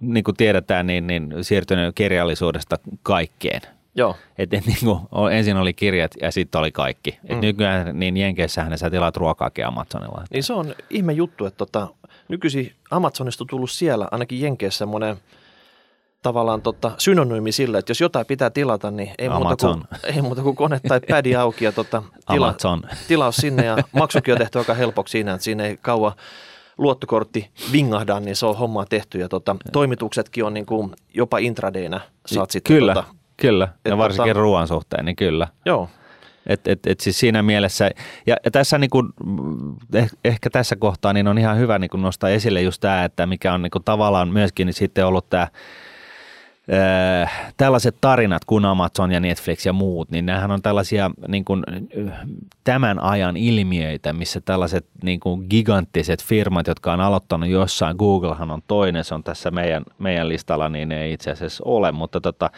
[0.00, 3.60] niin kuin tiedetään, niin, niin siirtynyt kirjallisuudesta kaikkeen.
[3.94, 4.16] Joo.
[4.38, 7.18] Et, et, niin kuin, ensin oli kirjat ja sitten oli kaikki.
[7.24, 7.40] Et mm.
[7.40, 10.24] Nykyään niin Jenkeissähän sä tilaat ruokaakin Amazonilla.
[10.30, 11.88] Niin se on ihme juttu, että tota,
[12.28, 15.16] nykyisin Amazonista on tullut siellä ainakin Jenkeissä semmoinen–
[16.22, 19.82] tavallaan tota, synonyymi sille, että jos jotain pitää tilata, niin ei, muuta kuin,
[20.14, 22.02] ei muuta kuin kone tai pädi auki ja tota,
[22.32, 22.54] tila,
[23.08, 26.12] tilaus sinne ja maksukin on tehty aika helpoksi siinä, että siinä ei kauan
[26.78, 32.00] luottokortti vingahda, niin se on hommaa tehty ja tota, toimituksetkin on niin kuin jopa intradayna
[32.26, 32.76] saat sitten.
[32.76, 35.48] Kyllä, tota, kyllä ja varsinkin tota, ruoan suhteen, niin kyllä.
[35.66, 35.88] Joo.
[36.46, 37.90] Et, et, et siis siinä mielessä,
[38.26, 39.08] ja, ja tässä niin kuin,
[39.94, 43.26] eh, ehkä tässä kohtaa niin on ihan hyvä niin kuin nostaa esille just tämä, että
[43.26, 45.48] mikä on niin kuin tavallaan myöskin niin sitten ollut tämä
[47.56, 51.64] tällaiset tarinat kuin Amazon ja Netflix ja muut, niin nämähän on tällaisia niin kuin,
[52.64, 58.62] tämän ajan ilmiöitä, missä tällaiset niin kuin giganttiset firmat, jotka on aloittanut jossain, Googlehan on
[58.66, 62.50] toinen, se on tässä meidän, meidän listalla, niin ei itse asiassa ole, mutta tota,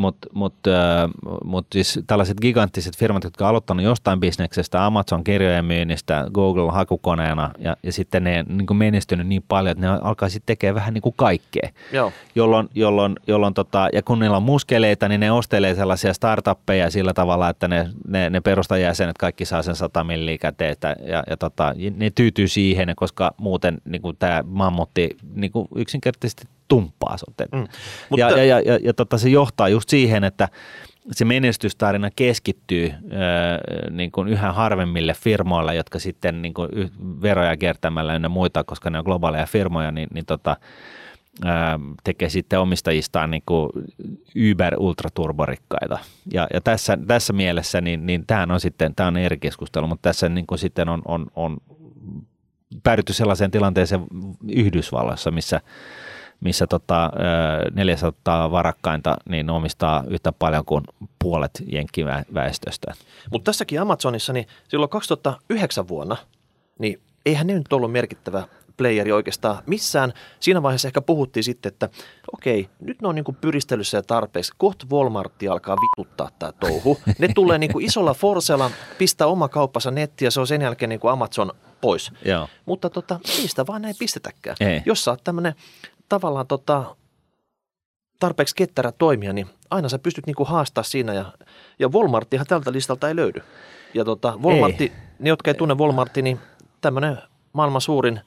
[0.00, 1.10] mutta mut, äh,
[1.44, 7.50] mut siis tällaiset giganttiset firmat, jotka on aloittanut jostain bisneksestä, Amazon kirjojen myynnistä, Google hakukoneena
[7.58, 11.02] ja, ja sitten ne niin menestynyt niin paljon, että ne alkaa sitten tekemään vähän niin
[11.02, 11.70] kuin kaikkea.
[11.92, 12.12] Joo.
[12.34, 17.12] Jolloin, jolloin, jolloin tota, ja kun niillä on muskeleita, niin ne ostelee sellaisia startuppeja sillä
[17.12, 21.74] tavalla, että ne, ne, ne perustajäsenet kaikki saa sen 100 milliä käteen ja, ja tota,
[21.96, 27.34] ne tyytyy siihen, koska muuten niin tämä mammutti niin kuin yksinkertaisesti tumppaa sut.
[27.52, 27.58] Mm.
[27.58, 30.48] Mutta, ja, ja, ja, ja, ja tota, se johtaa just siihen, että
[31.12, 36.68] se menestystarina keskittyy ö, niin kuin yhä harvemmille firmoille, jotka sitten niin kuin
[37.22, 40.56] veroja kertämällä ja muita, koska ne on globaaleja firmoja, niin, niin tota,
[41.44, 41.48] ö,
[42.04, 43.70] tekee sitten omistajistaan niin kuin
[44.52, 45.98] Uber ultraturborikkaita.
[46.32, 50.08] Ja, ja tässä, tässä mielessä niin, niin tämähän on sitten, tämä on eri keskustelu, mutta
[50.08, 51.56] tässä niin kuin sitten on, on, on
[52.82, 54.06] päädytty sellaiseen tilanteeseen
[54.48, 55.60] Yhdysvalloissa, missä
[56.40, 57.10] missä tota,
[57.74, 60.84] 400 varakkainta niin omistaa yhtä paljon kuin
[61.18, 62.92] puolet jenkkiväestöstä.
[63.32, 66.16] Mutta tässäkin Amazonissa, niin silloin 2009 vuonna,
[66.78, 68.48] niin eihän ne nyt ollut merkittävä
[68.80, 70.12] playeri oikeastaan missään.
[70.40, 71.88] Siinä vaiheessa ehkä puhuttiin sitten, että
[72.32, 74.52] okei, nyt ne on niin pyristelyssä ja tarpeeksi.
[74.58, 76.98] Kohta Walmartti alkaa vituttaa tämä touhu.
[77.18, 80.88] Ne tulee niin kuin isolla forsella, pistää oma kauppansa nettiin ja se on sen jälkeen
[80.88, 82.12] niin kuin Amazon pois.
[82.24, 82.48] Joo.
[82.66, 84.56] Mutta tota, niistä vaan ei pistetäkään.
[84.60, 84.82] Ei.
[84.86, 85.54] Jos sä oot tämmöinen
[86.10, 86.96] tavallaan tota,
[88.20, 91.14] tarpeeksi ketterä toimia, niin aina sä pystyt niinku haastaa siinä.
[91.14, 91.32] Ja,
[91.78, 93.42] ja Walmartihan tältä listalta ei löydy.
[93.94, 94.92] Ja tota, Walmartti, ei.
[95.18, 96.40] ne jotka ei tunne Walmartti, niin
[96.80, 97.18] tämmöinen
[97.52, 98.20] maailman suurin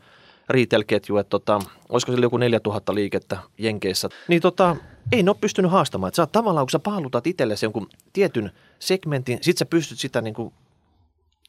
[0.49, 4.09] retail-ketju, että tota, olisiko sillä joku 4000 liikettä Jenkeissä.
[4.27, 4.75] Niin tota,
[5.11, 6.07] ei ne ole pystynyt haastamaan.
[6.07, 10.53] Että sä tavallaan, kun sä paalutat itsellesi jonkun tietyn segmentin, sit sä pystyt sitä niinku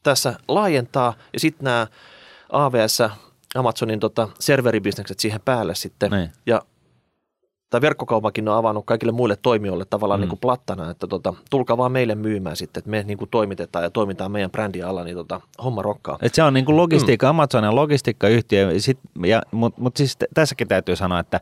[0.03, 1.87] tässä laajentaa ja sitten nämä
[2.51, 3.03] AVS
[3.55, 6.11] Amazonin tota, serveribisnekset siihen päälle sitten.
[6.11, 6.29] Niin.
[6.45, 6.61] Ja
[7.69, 10.21] tämä verkkokaupakin on avannut kaikille muille toimijoille tavallaan mm.
[10.21, 13.83] niin kuin plattana, että tota, tulkaa vaan meille myymään sitten, että me niin kuin toimitetaan
[13.83, 16.17] ja toimitaan meidän brändin alla, niin tota, homma rokkaa.
[16.21, 17.29] Et se on niin kuin logistiikka, mm.
[17.29, 18.69] Amazonin logistiikkayhtiö,
[19.51, 21.39] mutta mut siis tässäkin täytyy sanoa, että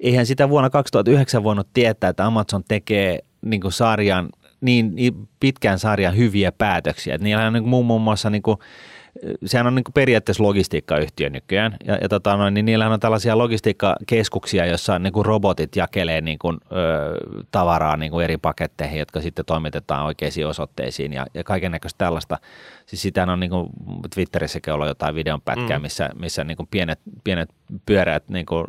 [0.00, 4.28] eihän sitä vuonna 2009 voinut tietää, että Amazon tekee niin kuin sarjan,
[4.60, 4.92] niin,
[5.40, 7.14] pitkän sarjan hyviä päätöksiä.
[7.14, 8.58] Et niillä on niin kuin muun muassa niin kuin
[9.44, 13.38] sehän on niin kuin periaatteessa logistiikkayhtiö nykyään, ja, ja tota noin, niin niillähän on tällaisia
[13.38, 17.16] logistiikkakeskuksia, joissa niin kuin robotit jakelee niin kuin, ö,
[17.50, 22.38] tavaraa niin kuin eri paketteihin, jotka sitten toimitetaan oikeisiin osoitteisiin ja, ja kaiken näköistä tällaista.
[22.86, 23.68] Siis sitä on niin kuin
[24.14, 25.82] Twitterissäkin ollut jotain videonpätkää, mm.
[25.82, 27.50] missä, missä niin kuin pienet, pienet
[27.86, 28.66] pyöreät niin kuin,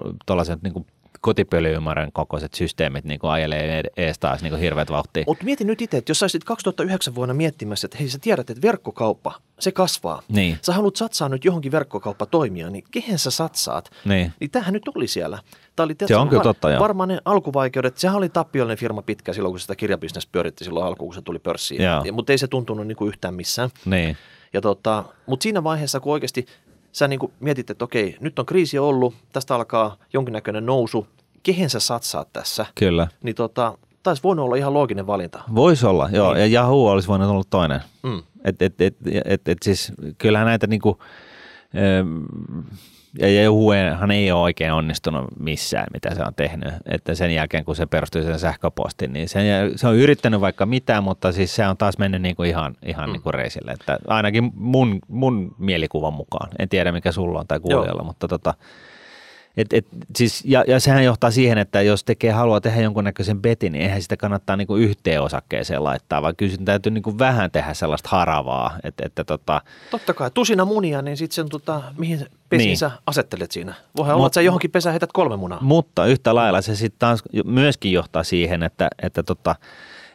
[0.63, 0.85] niin kuin
[1.23, 5.23] kotipölyymmärän kokoiset systeemit niin kuin ajelee ees taas niin kuin hirveät vauhtia.
[5.27, 8.61] Mutta mieti nyt itse, että jos saisit 2009 vuonna miettimässä, että hei sä tiedät, että
[8.61, 10.21] verkkokauppa, se kasvaa.
[10.27, 10.57] Niin.
[10.61, 13.89] Sä haluat satsaa nyt johonkin verkkokauppatoimia, niin kehen sä satsaat?
[14.05, 14.33] Niin.
[14.39, 15.39] Niin tämähän nyt oli siellä.
[15.75, 16.79] Tämä oli, Se on kyllä totta, joo.
[16.79, 21.07] Varmaan ne alkuvaikeudet, sehän oli tappiollinen firma pitkä silloin, kun sitä kirjabisnes pyöritti silloin alkuun,
[21.09, 21.81] kun se tuli pörssiin.
[22.11, 23.69] Mutta ei se tuntunut niin kuin yhtään missään.
[23.85, 24.17] Niin.
[24.53, 26.45] Ja tota, mutta siinä vaiheessa, kun oikeasti
[26.93, 31.07] sä niin kuin mietit, että okei, nyt on kriisi ollut, tästä alkaa jonkinnäköinen nousu,
[31.43, 33.07] kehen sä satsaat tässä, Kyllä.
[33.23, 35.43] niin tota, taisi voinut olla ihan looginen valinta.
[35.55, 36.33] Voisi olla, joo.
[36.33, 36.51] Niin.
[36.51, 37.81] Ja Yahoo olisi voinut olla toinen.
[38.03, 38.23] Mm.
[38.43, 40.99] Et, et, et, et, et siis kyllähän näitä niinku,
[41.75, 42.23] ähm,
[43.19, 46.73] ja Yahoohan ei ole oikein onnistunut missään, mitä se on tehnyt.
[46.85, 50.65] Että sen jälkeen, kun se perustui sen sähköpostin, niin sen, jäl- se on yrittänyt vaikka
[50.65, 53.13] mitään, mutta siis se on taas mennyt niinku ihan, ihan Mm.
[53.13, 53.71] niinku reisille.
[53.71, 56.49] Että ainakin mun, mun mielikuvan mukaan.
[56.59, 58.53] En tiedä, mikä sulla on tai kuulijalla, mutta tota,
[59.57, 59.85] et, et,
[60.15, 64.01] siis, ja, ja sehän johtaa siihen, että jos tekee haluaa tehdä jonkunnäköisen betin, niin eihän
[64.01, 68.77] sitä kannattaa niinku yhteen osakkeeseen laittaa, vaan kyllä sen täytyy niinku vähän tehdä sellaista haravaa.
[68.83, 69.61] Että, että tota,
[69.91, 72.77] Totta kai, tusina munia, niin sitten sen, tota, mihin se pesiin Niin.
[72.77, 73.73] sä asettelet siinä.
[73.97, 75.59] Voihan olla, että sä johonkin pesään heität kolme munaa.
[75.61, 79.55] mutta yhtä lailla se sitten taas myöskin johtaa siihen, että, että tota,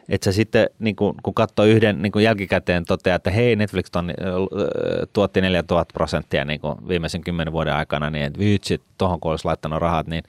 [0.09, 3.85] että sä sitten, niin kun, kun katsoo yhden niin kun jälkikäteen toteaa, että hei, Netflix
[3.95, 9.45] ö, tuotti 4000 prosenttia niin viimeisen kymmenen vuoden aikana, niin että vitsi, tuohon kun olisi
[9.45, 10.23] laittanut rahat, niin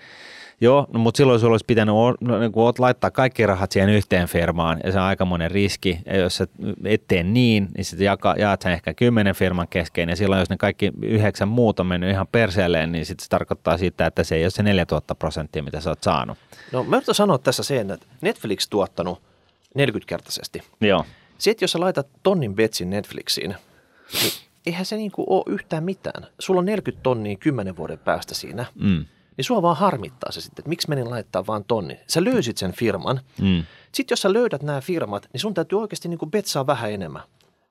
[0.63, 4.29] Joo, no, mutta silloin sulla olisi pitänyt no, niin oot laittaa kaikki rahat siihen yhteen
[4.29, 5.99] firmaan, ja se on aikamoinen riski.
[6.07, 6.47] Ja jos sä
[6.85, 10.51] et tee niin, niin sitten jaka, jaat sen ehkä kymmenen firman kesken, ja silloin jos
[10.51, 14.35] ne kaikki yhdeksän muut on mennyt ihan perseelleen, niin sitten se tarkoittaa sitä, että se
[14.35, 16.39] ei ole se 4000 prosenttia, mitä sä oot saanut.
[16.73, 19.23] No mä yritän sanoa tässä sen, että Netflix tuottanut
[19.79, 20.63] 40-kertaisesti.
[20.81, 21.05] Joo.
[21.39, 23.55] Sitten jos sä laitat tonnin betsin Netflixiin,
[24.23, 24.33] niin
[24.67, 26.27] eihän se niinku ole yhtään mitään.
[26.39, 29.05] Sulla on 40 tonnia 10 vuoden päästä siinä, Mm.
[29.37, 32.01] niin sua vaan harmittaa se sitten, että miksi menin laittaa vaan tonni.
[32.07, 33.21] Sä löysit sen firman.
[33.41, 33.65] Mm.
[33.93, 37.23] Sitten jos sä löydät nämä firmat, niin sun täytyy oikeasti niinku betsaa vähän enemmän.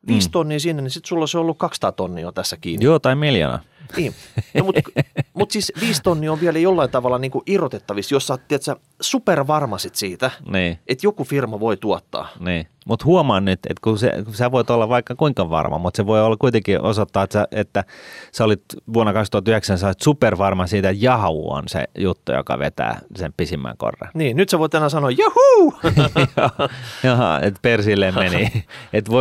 [0.07, 2.85] Viisi tonnia sinne, niin sitten sulla olisi ollut 200 tonnia tässä kiinni.
[2.85, 3.59] Joo, tai miljoona.
[3.97, 4.13] Niin.
[4.53, 4.81] No, mutta
[5.33, 8.75] mut siis viisi tonnia on vielä jollain tavalla niin kuin irrotettavissa, jos sä oot tiedätkö,
[9.01, 12.27] supervarmasit siitä, Niin, että joku firma voi tuottaa.
[12.39, 12.67] niin.
[12.85, 16.05] Mutta huomaa nyt, että kun, se, kun sä voit olla vaikka kuinka varma, mutta se
[16.05, 17.83] voi olla kuitenkin osoittaa, että sä, että
[18.31, 18.61] sä olit
[18.93, 23.77] vuonna 2009 sä olit supervarma siitä, että Yahoo on se juttu, joka vetää sen pisimmän
[23.77, 24.09] korren.
[24.13, 25.73] Niin, nyt sä voit enää sanoa, juhuu!
[27.03, 28.51] Jaha, että persille meni.
[28.93, 29.11] että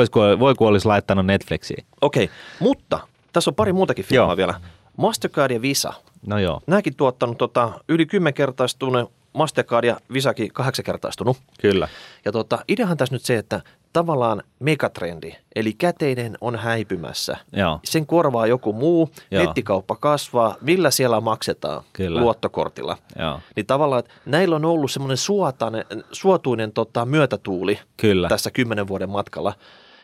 [0.41, 1.85] voiko olisi laittanut Netflixiin?
[2.01, 3.01] Okei, mutta
[3.33, 4.37] tässä on pari muutakin firmaa Joo.
[4.37, 4.55] vielä.
[4.97, 5.93] Mastercard ja Visa.
[6.27, 11.37] No joo, Nämäkin tuottanut tota, yli kymmenkertaistunut, Mastercard ja Visakin kahdeksankertaistunut.
[11.61, 11.89] kyllä.
[12.25, 13.61] Ja tota, ideahan tässä nyt se, että
[13.93, 17.37] tavallaan megatrendi, eli käteinen on häipymässä.
[17.53, 19.45] Joo, Sen korvaa joku muu, Joo.
[19.45, 21.83] nettikauppa kasvaa, millä siellä maksetaan?
[21.93, 22.21] Kyllä.
[22.21, 22.97] Luottokortilla.
[23.19, 28.29] joo, Niin tavallaan, että näillä on ollut semmoinen suotainen, suotuinen tota, myötätuuli kyllä.
[28.29, 29.55] tässä kymmenen vuoden matkalla.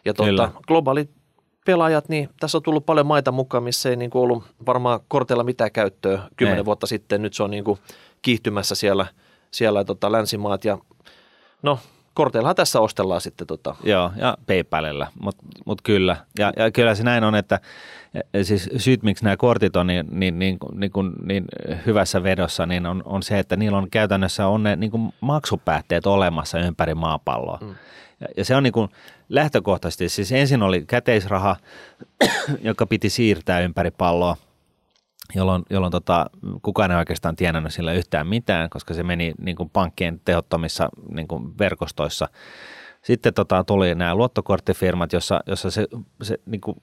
[0.04, 1.10] Ja tota, globaalit
[1.64, 5.44] pelaajat, niin tässä on tullut paljon maita mukaan, missä ei niin kuin ollut varmaan korteilla
[5.44, 6.64] mitään käyttöä kymmenen Ei.
[6.64, 7.22] vuotta sitten.
[7.22, 7.78] Nyt se on niin kuin
[8.22, 9.06] kiihtymässä siellä,
[9.50, 10.78] siellä tota, länsimaat ja
[11.62, 11.78] no
[12.14, 16.16] korteillahan tässä ostellaan sitten tota, Joo, ja PayPalilla, mutta mut kyllä.
[16.38, 17.60] Ja, ja kyllä se näin on, että
[18.34, 21.44] e, siis syyt, miksi nämä kortit on niin, niin, niin, niin, kuin, niin
[21.86, 26.06] hyvässä vedossa, niin on, on se, että niillä on käytännössä on ne niin kuin maksupäätteet
[26.06, 27.58] olemassa ympäri maapalloa.
[27.62, 27.74] Mm.
[28.20, 28.88] Ja, ja se on niin kuin
[29.28, 31.56] lähtökohtaisesti, siis ensin oli käteisraha,
[32.62, 34.36] joka piti siirtää ympäri palloa,
[35.34, 36.30] jolloin, jolloin tota,
[36.62, 41.28] kukaan ei oikeastaan tienannut sillä yhtään mitään, koska se meni niin kuin pankkien tehottomissa niin
[41.28, 42.28] kuin verkostoissa.
[43.02, 45.86] Sitten tota, tuli nämä luottokorttifirmat, jossa, jossa se,
[46.22, 46.76] se, niin kuin,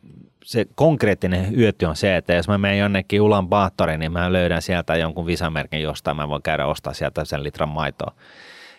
[0.44, 4.62] se konkreettinen hyöty on se, että jos mä menen jonnekin Ulan Baattoriin, niin mä löydän
[4.62, 8.14] sieltä jonkun visamerkin jostain, mä voin käydä ostaa sieltä sen litran maitoa.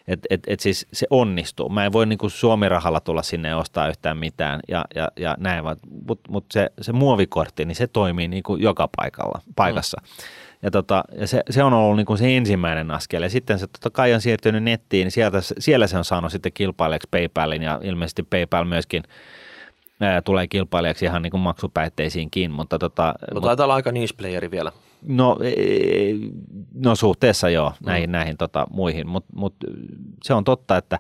[0.08, 1.68] Et, et, et siis se onnistuu.
[1.68, 5.64] Mä en voi niinku Suomi-rahalla tulla sinne ja ostaa yhtään mitään ja, ja, ja näin,
[6.08, 10.00] mutta mut se, se muovikortti, niin se toimii niinku joka paikalla, paikassa.
[10.00, 10.06] Mm.
[10.62, 13.22] Ja, tota, ja se, se, on ollut niinku se ensimmäinen askel.
[13.22, 16.52] Ja sitten se totta kai on siirtynyt nettiin, niin sieltä, siellä se on saanut sitten
[16.52, 19.02] kilpailijaksi PayPalin ja ilmeisesti PayPal myöskin
[20.00, 21.40] ää, tulee kilpailijaksi ihan niin kuin
[22.50, 24.72] mutta tota, mutta taitaa olla aika niche playeri vielä.
[25.06, 26.30] No, ei-
[26.74, 28.12] no suhteessa joo näihin, mm.
[28.12, 29.54] näihin tota, muihin, mutta mut,
[30.24, 30.98] se on totta, että,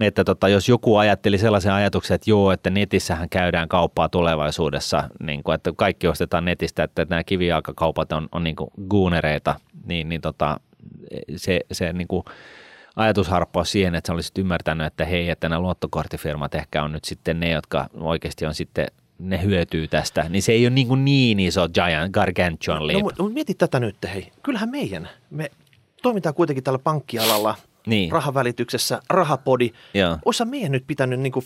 [0.00, 5.42] että tota, jos joku ajatteli sellaisen ajatuksen, että joo, että netissähän käydään kauppaa tulevaisuudessa, niin
[5.42, 9.54] kuin, että kaikki ostetaan netistä, että nämä kivijalkakaupat on, on niin kuin goonereita,
[9.84, 10.60] niin, niin tota,
[11.36, 12.24] se, se niin kuin
[12.96, 17.40] ajatusharppaus siihen, että sä olisit ymmärtänyt, että hei, että nämä luottokorttifirmat ehkä on nyt sitten
[17.40, 18.86] ne, jotka oikeasti on sitten
[19.22, 22.98] ne hyötyy tästä, niin se ei ole niin, niin iso giant gargantuan leap.
[22.98, 24.32] No, mutta mut mieti tätä nyt, hei.
[24.42, 25.50] Kyllähän meidän, me
[26.02, 27.54] toimitaan kuitenkin tällä pankkialalla,
[27.86, 28.12] Niin.
[28.12, 29.70] rahavälityksessä, rahapodi.
[29.94, 30.18] Joo.
[30.24, 31.44] Oissa meidän nyt pitänyt niin kuin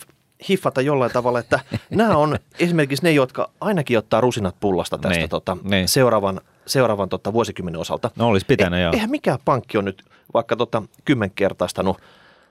[0.49, 1.61] hiffata jollain tavalla, että
[1.91, 5.89] nämä on esimerkiksi ne, jotka ainakin ottaa rusinat pullasta tästä Niin, tota, niin.
[5.89, 8.11] seuraavan, seuraavan tota, vuosikymmenen osalta.
[8.17, 8.93] No olisi pitänyt, joo.
[8.93, 10.03] Eihän mikään pankki on nyt
[10.35, 11.97] vaikka tota, kymmenkertaistanut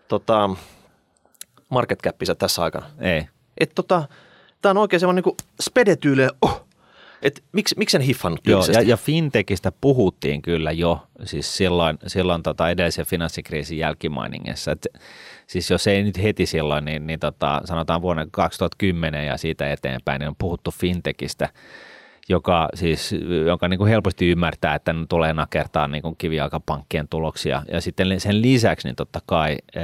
[0.07, 0.49] tota,
[1.69, 2.85] market capissa tässä aikana.
[2.99, 3.27] Ei.
[3.57, 4.03] Et tota,
[4.65, 6.65] tämä on oikein semmoinen niin spedetyyli, oh,
[7.21, 12.43] että miksi, miksi en hiffannut Joo, ja, ja fintechistä puhuttiin kyllä jo, siis silloin, silloin
[12.43, 14.71] tota edellisen finanssikriisin jälkimainingissa.
[14.71, 14.87] Et,
[15.47, 20.19] siis jos ei nyt heti silloin, niin, niin tota, sanotaan vuonna 2010 ja siitä eteenpäin,
[20.19, 21.49] niin on puhuttu fintechistä,
[22.29, 27.63] joka siis, jonka niin kuin helposti ymmärtää, että ne tulee nakertaa niin kuin kivijalkapankkien tuloksia.
[27.71, 29.83] Ja sitten sen lisäksi niin totta kai eh,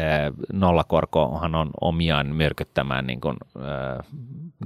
[0.53, 4.05] nollakorkohan on omiaan myrkyttämään niin kuin, eh,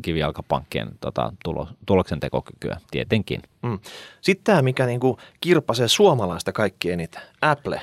[0.01, 3.41] kivijalkapankkien tota, tulo, tuloksen tekokykyä tietenkin.
[3.61, 3.79] Mm.
[4.21, 7.81] Sitten tämä, mikä niinku kirpasee suomalaista kaikki eniten, Apple.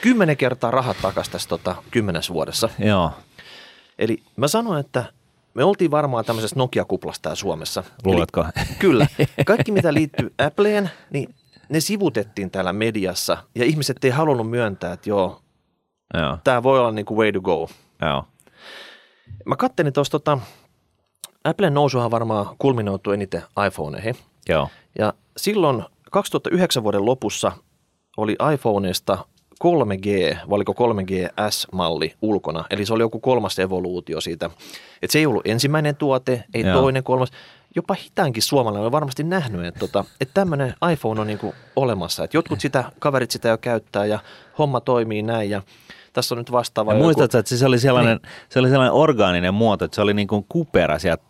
[0.00, 2.68] Kymmenen kertaa rahat takaisin tässä tota, kymmenessä vuodessa.
[2.78, 3.10] Joo,
[3.98, 5.04] Eli mä sanoin, että
[5.56, 7.84] me oltiin varmaan tämmöisessä Nokia-kuplassa täällä Suomessa.
[8.04, 8.40] luuletko?
[8.40, 9.06] Eli, kyllä.
[9.46, 11.34] Kaikki, mitä liittyy Appleen, niin
[11.68, 13.38] ne sivutettiin täällä mediassa.
[13.54, 15.40] Ja ihmiset ei halunnut myöntää, että joo,
[16.14, 17.68] Joo, tämä voi olla niinku way to go.
[18.02, 18.24] joo.
[19.44, 20.38] Mä kattelin tuossa tota,
[21.44, 24.14] Applen nousuhan varmaan kulminoitu eniten iPhoneihin.
[24.48, 27.52] Joo, Ja silloin 2009 vuoden lopussa
[28.16, 29.18] oli iPhoneista
[29.64, 34.50] 3G, vai oliko 3GS-malli ulkona, eli se oli joku kolmas evoluutio siitä.
[35.02, 36.80] Et se ei ollut ensimmäinen tuote, ei Joo.
[36.80, 37.30] Toinen, kolmas.
[37.76, 42.24] Jopa hitaankin suomalainen on varmasti nähnyt, että, tota, että tämmöinen iPhone on niinku olemassa.
[42.24, 44.18] Että jotkut sitä, kaverit sitä jo käyttää ja
[44.58, 45.62] homma toimii näin ja
[46.12, 48.32] tässä on nyt vastaava Ja joku- muistatko, että se oli sellainen, niin.
[48.48, 51.24] se oli sellainen orgaaninen muoto, että se oli niin kuin kupera sieltä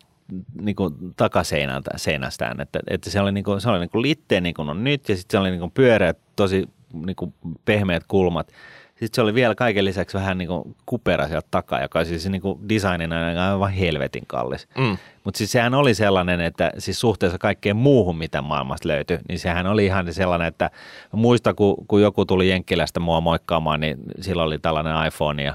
[0.61, 4.43] niin kuin takaseinältä seinästään, että, että se oli, niin kuin, se oli niin kuin litteen
[4.43, 7.33] niin kuin on nyt ja sitten se oli niin kuin pyöreät, tosi niin kuin
[7.65, 8.47] pehmeät kulmat.
[8.89, 12.41] Sitten se oli vielä kaiken lisäksi vähän niin kuin kupera sieltä takaa, joka siis niin
[12.41, 14.67] kuin designina aivan helvetin kallis.
[14.77, 14.97] Mm.
[15.23, 19.67] Mutta siis sehän oli sellainen, että siis suhteessa kaikkeen muuhun, mitä maailmasta löytyi, niin sehän
[19.67, 20.69] oli ihan sellainen, että
[21.11, 25.53] muista, kun, kun joku tuli Jenkkilästä mua moikkaamaan, niin sillä oli tällainen iPhone ja,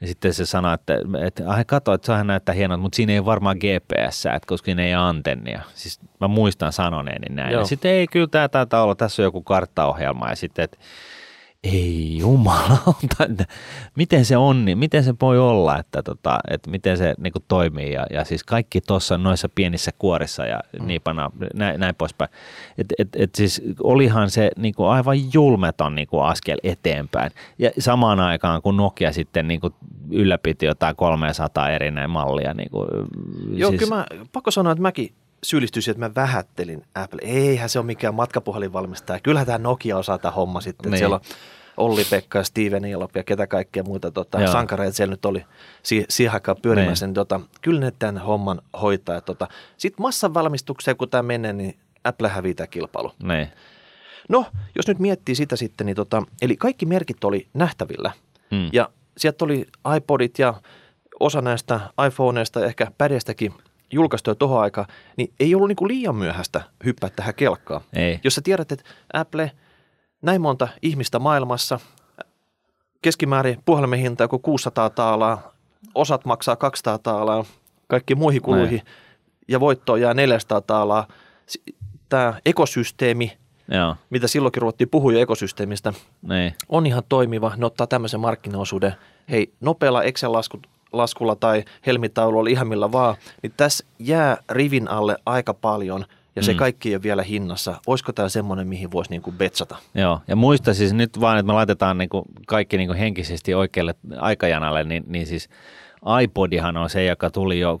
[0.00, 0.94] ja sitten se sanoi, että,
[1.26, 4.64] että ai kato, että sehän näyttää hienolta, mutta siinä ei ole varmaan GPS, että koska
[4.64, 5.62] siinä ei ole antennia.
[5.74, 7.52] Siis mä muistan sanoneeni näin.
[7.52, 7.60] Joo.
[7.60, 10.76] Ja sitten ei, kyllä tämä taitaa olla, tässä on joku karttaohjelma ja sitten, että
[11.64, 13.44] ei jumalauta, että
[13.96, 17.44] miten se on, niin miten se voi olla, että, tota, että miten se niin kuin
[17.48, 20.86] toimii ja, ja siis kaikki tuossa noissa pienissä kuorissa ja mm.
[20.86, 22.30] niipana, näin, näin poispäin.
[22.78, 27.70] Et, et, et siis olihan se niin kuin aivan julmeton niin kuin askel eteenpäin ja
[27.78, 29.74] samaan aikaan kun Nokia sitten niin kuin
[30.10, 32.54] ylläpiti jotain 300 eri mallia.
[32.54, 32.88] Niin kuin,
[33.52, 35.14] Joo, siis, kyllä mä, pakko sanoa, että mäkin
[35.44, 37.20] syyllistyisin, että mä vähättelin Apple.
[37.22, 39.20] Eihän se ole mikään matkapuhelinvalmistaja.
[39.20, 40.84] Kyllähän tämä Nokia osaa tämä homma sitten.
[40.84, 40.90] Niin.
[40.90, 40.98] Niin.
[40.98, 41.20] Siellä on
[41.76, 45.44] Olli-Pekka ja Steven Ilop ja ketä kaikkea muita tota, sankareita siellä nyt oli
[45.82, 47.06] si- siihen aikaan pyörimässä.
[47.06, 47.14] Niin.
[47.14, 49.20] tota, kyllä ne tämän homman hoitaa.
[49.20, 49.48] Tota.
[49.76, 53.12] Sitten massan valmistukseen, kun tämä menee, niin Apple hävitää kilpailu.
[53.22, 53.48] niin,
[54.28, 58.12] No, jos nyt miettii sitä sitten, niin tota, eli kaikki merkit oli nähtävillä.
[58.50, 60.54] mm, Ja sieltä oli iPodit ja
[61.20, 63.54] osa näistä iPhoneista ja ehkä pädestäkin
[63.92, 67.80] julkaistu jo tuohon aikaan, niin ei ollut niinku liian myöhäistä hyppää tähän kelkkaan.
[67.92, 69.52] ei, Jos sä tiedät, että Apple,
[70.22, 71.80] näin monta ihmistä maailmassa,
[73.02, 75.52] keskimäärin puhelimen hinta joku 600 taalaa,
[75.94, 77.44] osat maksaa 200 taalaa,
[77.88, 78.82] kaikki muihin kuluihin,
[79.48, 81.06] ja voittoon jää 400 taalaa.
[82.08, 83.36] Tämä ekosysteemi,
[83.68, 85.92] joo, mitä silloinkin ruvettiin puhua jo ekosysteemistä,
[86.28, 87.52] niin, on ihan toimiva.
[87.56, 88.94] Ne ottaa tämmöisen markkinaosuuden.
[89.30, 90.02] Hei, nopealla
[90.94, 96.04] Excel-laskulla tai helmitaululla ihan millä vaan, niin tässä jää rivin alle aika paljon
[96.36, 96.58] ja se Mm.
[96.58, 97.74] kaikki ei ole vielä hinnassa.
[97.86, 99.76] Olisiko tämä semmoinen, mihin voisi niinku betsata?
[99.94, 103.54] Joo, ja muista siis nyt vaan, että me laitetaan niin kuin kaikki niin kuin henkisesti
[103.54, 105.48] oikealle aikajanalle, niin, niin siis
[106.22, 107.78] iPodihan on se, joka tuli jo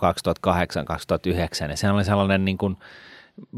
[1.66, 2.76] 2008-2009, ja se oli sellainen niin kuin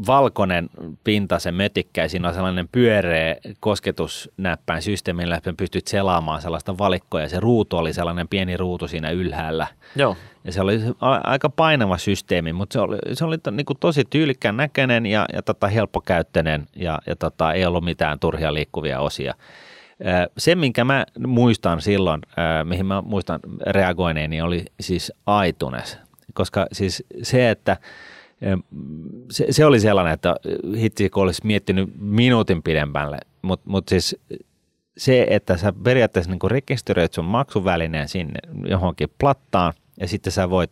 [0.07, 0.69] valkoinen
[1.03, 7.21] pinta, se mötikkä, ja siinä on sellainen pyöreä kosketusnäppäin systeemi, millä pystyt selaamaan sellaista valikkoa,
[7.21, 9.67] ja se ruutu oli sellainen pieni ruutu siinä ylhäällä.
[9.95, 10.15] Joo.
[10.43, 14.05] Ja se oli aika painava systeemi, mutta se oli, se oli to, niin kuin tosi
[14.09, 19.33] tyylikkään näköinen ja, ja tota, helppokäyttöinen ja, ja tota, ei ollut mitään turhia liikkuvia osia.
[20.37, 22.21] Se, minkä mä muistan silloin,
[22.63, 25.13] mihin mä muistan reagoineeni, oli siis
[25.47, 25.97] iTunes.
[26.33, 27.77] Koska siis se, että
[29.31, 30.35] se, se oli sellainen, että
[30.77, 34.15] hitsi, kun olisi miettinyt minuutin pidemmälle, mutta mut siis
[34.97, 40.71] se, että sä periaatteessa niin rekisteröit sun maksuvälineen sinne johonkin plattaan ja sitten sä voit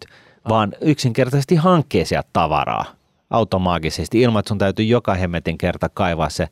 [0.50, 2.86] vaan yksinkertaisesti hankkia sieltä tavaraa
[3.30, 6.48] automaagisesti ilman, että sun täytyy joka hemmetin kerta kaivaa se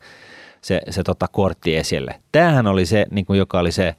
[0.64, 2.20] se, se tota, kortti esille.
[2.32, 3.96] Tämähän oli se, niin kuin, joka oli se,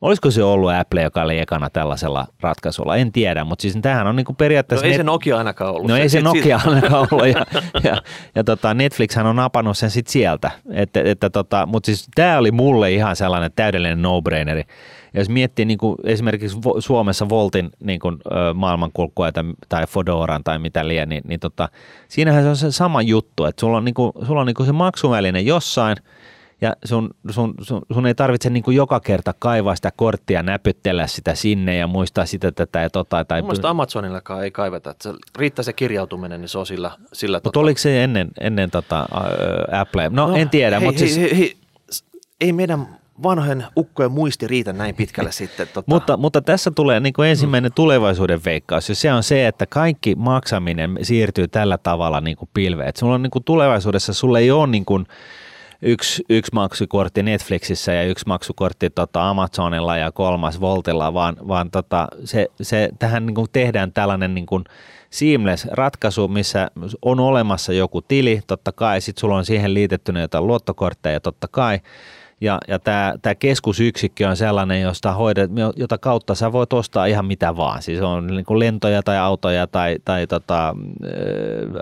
[0.00, 2.96] Olisiko se ollut Apple, joka oli ekana tällaisella ratkaisulla?
[2.96, 4.86] En tiedä, mutta siis tämähän on niinku periaatteessa...
[4.86, 4.98] No ei net...
[4.98, 5.88] se Nokia ainakaan ollut.
[5.88, 7.26] No ei se Nokia ainakaan ollut.
[7.26, 7.46] Ja,
[7.84, 8.02] ja,
[8.34, 10.50] ja tota, Netflixhän on napannut sen sitten sieltä.
[10.72, 14.64] Että, että tota, mutta siis tämä oli mulle ihan sellainen täydellinen no-braineri.
[15.14, 18.16] Ja jos miettii niin kuin esimerkiksi Suomessa Voltin niin kuin,
[18.54, 21.68] maailmankulkua tai, tai Fodoran tai mitä liian, niin, niin tota,
[22.08, 24.66] siinähän se on se sama juttu, että sulla on, niin kuin, sulla on niin kuin
[24.66, 25.96] se maksuväline jossain–
[26.60, 31.06] ja sun, sun, sun, sun ei tarvitse niin kuin joka kerta kaivaa sitä korttia, näpyttellä
[31.06, 33.24] sitä sinne ja muistaa sitä tätä ja tota.
[33.24, 33.42] Tai...
[33.42, 34.90] Mielestäni Amazonillakaan ei kaiveta.
[34.90, 36.90] Että se, riittää se kirjautuminen, niin se on sillä...
[37.12, 37.60] sillä mutta tota...
[37.60, 40.08] oliko se ennen, ennen tota, ä, Apple?
[40.08, 41.30] No, no en tiedä, hei, mutta hei, siis...
[41.30, 41.56] Hei, hei,
[42.40, 45.68] ei meidän vanhojen ukkojen muisti riitä näin pitkälle sitten.
[45.74, 45.90] Tota.
[45.94, 47.74] mutta, mutta tässä tulee niin kuin ensimmäinen mm.
[47.74, 52.92] tulevaisuuden veikkaus, ja se on se, että kaikki maksaminen siirtyy tällä tavalla niin kuin pilveen.
[52.98, 55.06] Sulla on niin kuin tulevaisuudessa, sulla ei ole niin kuin,
[55.82, 62.08] yksi, yksi maksukortti Netflixissä ja yksi maksukortti tota Amazonilla ja kolmas Voltilla, vaan, vaan tota,
[62.24, 64.64] se, se, tähän niin kuin tehdään tällainen niin kuin
[65.10, 66.70] seamless ratkaisu, missä
[67.02, 71.80] on olemassa joku tili, totta kai, sitten sulla on siihen liitettynä jotain luottokortteja, totta kai,
[72.40, 77.26] ja, ja tämä, tämä keskusyksikkö on sellainen, josta hoidet, jota kautta sä voit ostaa ihan
[77.26, 77.82] mitä vaan.
[77.82, 80.76] Siis on niin kuin lentoja tai autoja tai, tai tota,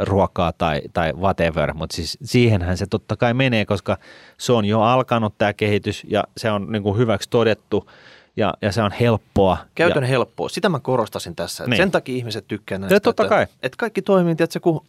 [0.01, 3.97] ruokaa tai, tai whatever, mutta siis siihenhän se totta kai menee, koska
[4.39, 7.91] se on jo alkanut tämä kehitys ja se on niin kuin hyväksi todettu
[8.37, 9.59] ja, ja se on helppoa.
[9.75, 10.49] Käytön ja, helppoa.
[10.49, 11.67] Sitä mä korostasin tässä.
[11.67, 11.77] Niin.
[11.77, 12.95] Sen takia ihmiset tykkää näistä.
[12.95, 13.47] Ja totta että, kai.
[13.63, 14.85] Että kaikki toimii, että kun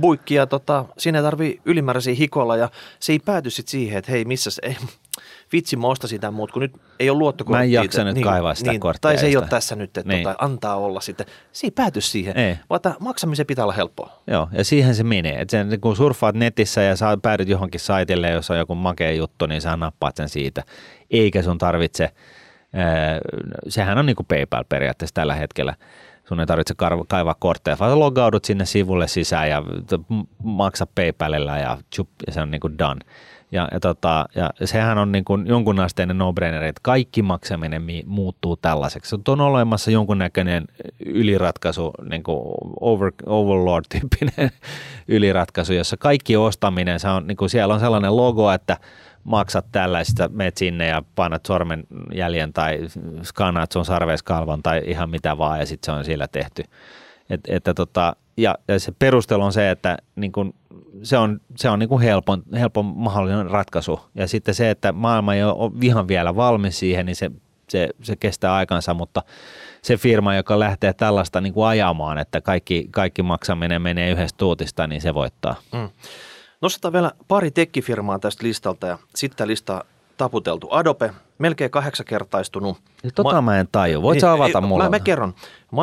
[0.00, 2.68] buikki ja tota, siinä ei tarvii ylimääräisiä hikolla ja
[3.00, 4.76] se ei pääty sitten siihen, että hei missä se, ei,
[5.52, 7.58] vitsi mä ostan sitä muut, kun nyt ei ole luottokorttia.
[7.58, 9.00] Mä en jaksa nyt niin, kaivaa sitä niin, korttia.
[9.00, 10.22] Tai se ei ole tässä nyt, että niin.
[10.22, 11.26] tota, antaa olla sitten.
[11.52, 12.56] Se ei pääty siihen, ei.
[12.70, 14.22] vaan maksamisen pitää olla helppoa.
[14.26, 15.40] Joo, ja siihen se menee.
[15.40, 19.46] Että sen, kun surffaat netissä ja saa, päädyt johonkin saitille, jos on joku makea juttu,
[19.46, 20.62] niin sä nappaat sen siitä.
[21.10, 22.12] Eikä sun tarvitse, äh,
[23.68, 25.74] sehän on niin kuin PayPal periaatteessa tällä hetkellä–
[26.30, 26.74] sun ei tarvitse
[27.08, 29.62] kaivaa kortteja, vaan logaudut sinne sivulle sisään ja
[30.42, 33.00] maksa PayPalilla ja, chup, ja se on niin kuin done.
[33.52, 38.04] Ja, ja, tota, ja sehän on niin kuin jonkun asteinen no-brainer, että kaikki maksaminen mi-
[38.06, 39.08] muuttuu tällaiseksi.
[39.08, 40.64] Se on olemassa jonkunnäköinen
[41.06, 42.40] yliratkaisu, niin kuin
[42.80, 44.50] over, overlord-tyyppinen
[45.08, 48.76] yliratkaisu, jossa kaikki ostaminen, se on, niin kuin siellä on sellainen logo, että–
[49.24, 51.84] maksat tällaista, meet sinne ja painat sormen
[52.14, 52.78] jäljen tai
[53.22, 56.64] skannaat sun sarveiskalvon tai ihan mitä vaan ja sitten se on sillä tehty.
[57.30, 60.54] Et, että tota, ja, ja se perustelu on se, että niin kun,
[61.02, 64.00] se on, se on niin kuin helpon, helpon mahdollinen ratkaisu.
[64.14, 67.30] Ja sitten se, että maailma ei ole ihan vielä valmis siihen, niin se,
[67.68, 69.22] se, se kestää aikansa, mutta
[69.82, 74.86] se firma, joka lähtee tällaista niin kuin ajamaan, että kaikki, kaikki maksaminen menee yhdestä tuutista,
[74.86, 75.54] niin se voittaa.
[75.72, 75.88] Mm.
[76.60, 79.84] Nostetaan vielä pari tekkifirmaa tästä listalta ja sitten lista
[80.16, 80.68] taputeltu.
[80.70, 82.78] Adobe, melkein kahdeksakertaistunut.
[83.14, 84.02] Tota Ma- mä en taju.
[84.02, 84.84] Voit sä avata mulle?
[84.84, 85.34] Mä, mä kerron.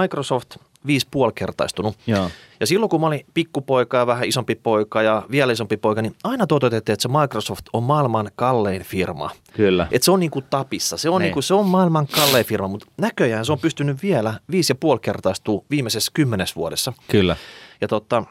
[0.02, 1.96] Microsoft, viisi puolikertaistunut.
[2.08, 2.30] Joo.
[2.60, 6.16] Ja silloin kun mä olin pikkupoika ja vähän isompi poika ja vielä isompi poika, niin
[6.24, 9.30] aina tototettiin, että se Microsoft on maailman kallein firma.
[9.54, 9.88] Kyllä.
[9.92, 10.98] Että se on niin kuin tapissa.
[10.98, 11.34] Se on, niin.
[11.34, 15.00] Kuin, se on maailman kallein firma, mutta näköjään se on pystynyt vielä viisi ja puoli
[15.00, 16.94] kertaistua viimeisessä kymmenes vuodessa.
[17.08, 17.36] Kyllä.
[17.82, 18.24] Ja totta,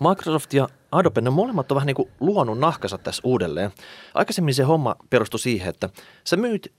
[0.00, 3.70] Microsoft ja Adobe, ne molemmat on vähän niin kuin luonut nahkansa tässä uudelleen.
[4.14, 5.88] Aikaisemmin se homma perustui siihen, että
[6.24, 6.72] sä myyt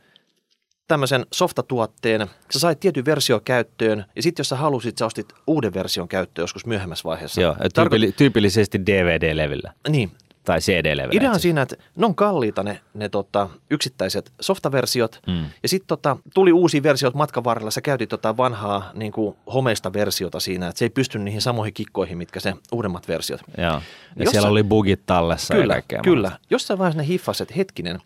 [0.87, 5.73] tämmöisen softatuotteen, sä sait tietyn versio käyttöön, ja sitten jos sä halusit, sä ostit uuden
[5.73, 7.41] version käyttöön joskus myöhemmässä vaiheessa.
[7.41, 9.73] Joo, tyypilli, tyypillisesti DVD-levillä.
[9.89, 10.11] Niin,
[10.45, 11.17] tai CD-levyllä.
[11.17, 15.21] Idea on siinä, että ne on kalliita ne, ne tota, yksittäiset softaversiot.
[15.27, 15.45] Mm.
[15.63, 17.71] Ja sitten tota, tuli uusi versiot matkan varrella.
[17.71, 21.73] Sä käytit tota vanhaa niin kuin homeista versiota siinä, että se ei pysty niihin samoihin
[21.73, 23.41] kikkoihin, mitkä se uudemmat versiot.
[23.57, 23.65] Joo.
[23.65, 23.81] Ja
[24.15, 26.31] Jossa, siellä oli bugit tallessa kyllä, ja Kyllä.
[26.49, 27.99] Jossain vaiheessa ne hiffaset, hetkinen,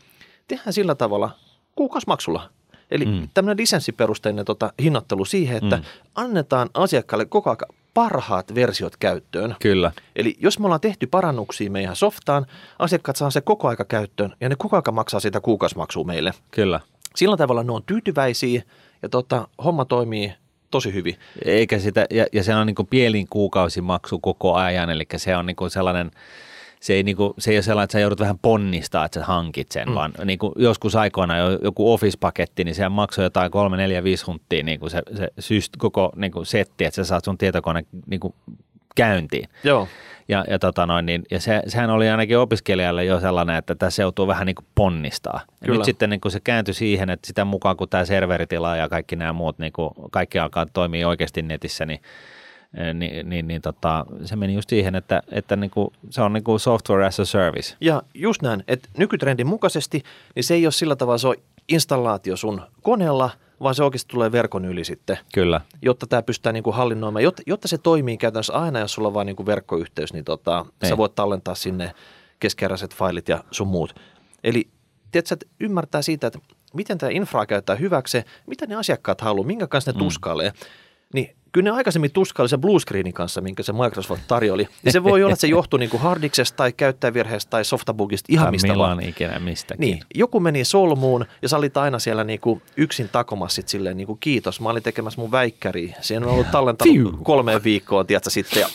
[0.48, 1.32] tehdään sillä tavalla
[1.76, 2.50] kuukausimaksulla.
[2.92, 3.30] Eli mm.
[3.34, 5.84] tämmöinen lisenssiperusteinen tota, hinnoittelu siihen, että mm.
[6.16, 9.56] annetaan asiakkaalle koko ajan parhaat versiot käyttöön.
[9.62, 9.92] Kyllä.
[10.16, 12.46] Eli jos me ollaan tehty parannuksia meidän softaan,
[12.80, 16.32] asiakkaat saa se koko aika käyttöön ja ne koko aika maksaa sitä kuukausimaksua meille.
[16.52, 16.80] Kyllä.
[17.16, 18.62] Sillä tavalla ne on tyytyväisiä
[19.02, 20.34] ja tota, homma toimii
[20.72, 21.16] tosi hyvin.
[21.46, 25.46] Eikä sitä, ja, ja se on niin kuin pielin kuukausimaksu koko ajan, eli se on
[25.46, 26.12] niin kuin sellainen–
[26.80, 29.72] se ei, niinku, se ei ole sellainen, että sä joudut vähän ponnistaa, että sä hankit
[29.72, 29.96] sen, mm.
[29.96, 34.90] vaan niinku, joskus aikoina joku Office-paketti, niin se maksoi jotain 3, 4, 5 hunttia niinku
[34.90, 38.36] se, se syst, koko niinku, setti, että sä saat sun tietokone niinku,
[38.96, 39.50] käyntiin.
[39.64, 39.88] Joo.
[40.30, 44.02] Ja, ja, tota noin, niin, ja se, sehän oli ainakin opiskelijalle jo sellainen, että tässä
[44.02, 45.42] joutuu vähän niin kuin ponnistaa.
[45.68, 48.90] Ja nyt sitten niin kuin se kääntyi siihen, että sitä mukaan kun tämä serveritila ja
[48.90, 52.00] kaikki nämä muut, niin kuin kaikki alkaa toimia oikeasti netissä, niin
[52.94, 56.44] niin, niin, niin tota, se meni just siihen, että, että niin kuin, se on niin
[56.44, 57.76] kuin software as a service.
[57.82, 60.04] Ja just näin, että nykytrendin mukaisesti,
[60.36, 61.36] niin se ei ole sillä tavalla, se on
[61.68, 65.18] installaatio sun koneella, vaan se oikeasti tulee verkon yli sitten.
[65.34, 65.62] Kyllä.
[65.82, 69.14] Jotta tämä pystytään niin kuin hallinnoimaan, jotta, jotta se toimii käytännössä aina, jos sulla on
[69.14, 70.98] vain niin kuin verkkoyhteys, niin tota, sä Ei.
[70.98, 71.94] voit tallentaa sinne
[72.40, 73.96] keskeräiset failit ja sun muut.
[74.44, 74.68] Eli
[75.12, 76.40] tiedätkö, että ymmärtää siitä, että
[76.74, 80.00] miten tämä infraa käyttää hyväksi, mitä ne asiakkaat haluaa, minkä kanssa ne mm.
[80.00, 80.52] tuskailee.
[81.14, 84.68] Niin kyllä ne aikaisemmin tuskaili sen bluescreenin kanssa, minkä se Microsoft tarjoli.
[84.84, 88.46] Ja se voi olla, että se johtuu niin kuin hardiksesta tai käyttäjävirheestä tai softabugista, ihan
[88.46, 89.04] Tai mistä vaan.
[89.04, 89.82] ikinä mistäkin.
[89.82, 94.16] Niin, joku meni solmuun ja sä olit aina siellä niinku yksin takomassa sit silleen niinku
[94.16, 94.62] kiitos.
[94.62, 95.98] Mä olin tekemässä mun väikkäriä.
[96.02, 98.68] Siihen on ollut tallentanut kolmeen viikkoon, tiedätkö, sitten ja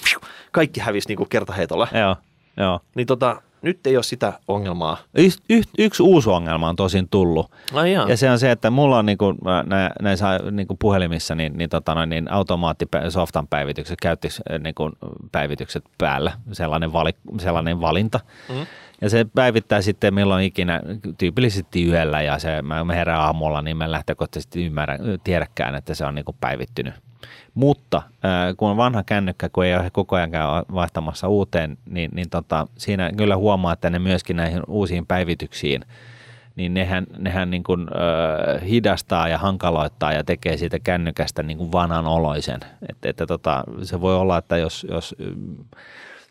[0.52, 1.88] kaikki hävisi niinku kertaheitolla.
[1.94, 2.16] Joo,
[2.56, 2.80] joo.
[2.94, 4.96] Niin tota, nyt ei ole sitä ongelmaa.
[5.14, 7.50] Y- y- yksi uusi ongelma on tosin tullut.
[7.74, 8.08] Ai jaa.
[8.08, 9.34] Ja se on se, että mulla on niinku,
[9.66, 14.90] nä, näissä niinku puhelimissa niin, niin, tota noin, niin automaattisoftan päivitykset, käyttis niinku,
[15.32, 17.10] päivitykset päällä, sellainen, vali,
[17.40, 18.20] sellainen valinta.
[18.48, 18.66] Mm.
[19.00, 20.80] Ja se päivittää sitten milloin ikinä,
[21.18, 26.04] tyypillisesti yöllä ja se, mä herään aamulla, niin mä en lähtökohtaisesti ymmärrä, tiedäkään, että se
[26.04, 26.94] on niinku päivittynyt.
[27.54, 28.02] Mutta
[28.56, 30.30] kun on vanha kännykkä, kun ei ole koko ajan
[30.74, 35.84] vaihtamassa uuteen, niin, niin tota, siinä kyllä huomaa, että ne myöskin näihin uusiin päivityksiin,
[36.56, 41.72] niin nehän, nehän niin kuin, äh, hidastaa ja hankaloittaa ja tekee siitä kännykästä niin kuin
[41.72, 42.60] vanhan oloisen.
[42.88, 45.14] Että, että tota, se voi olla, että jos, jos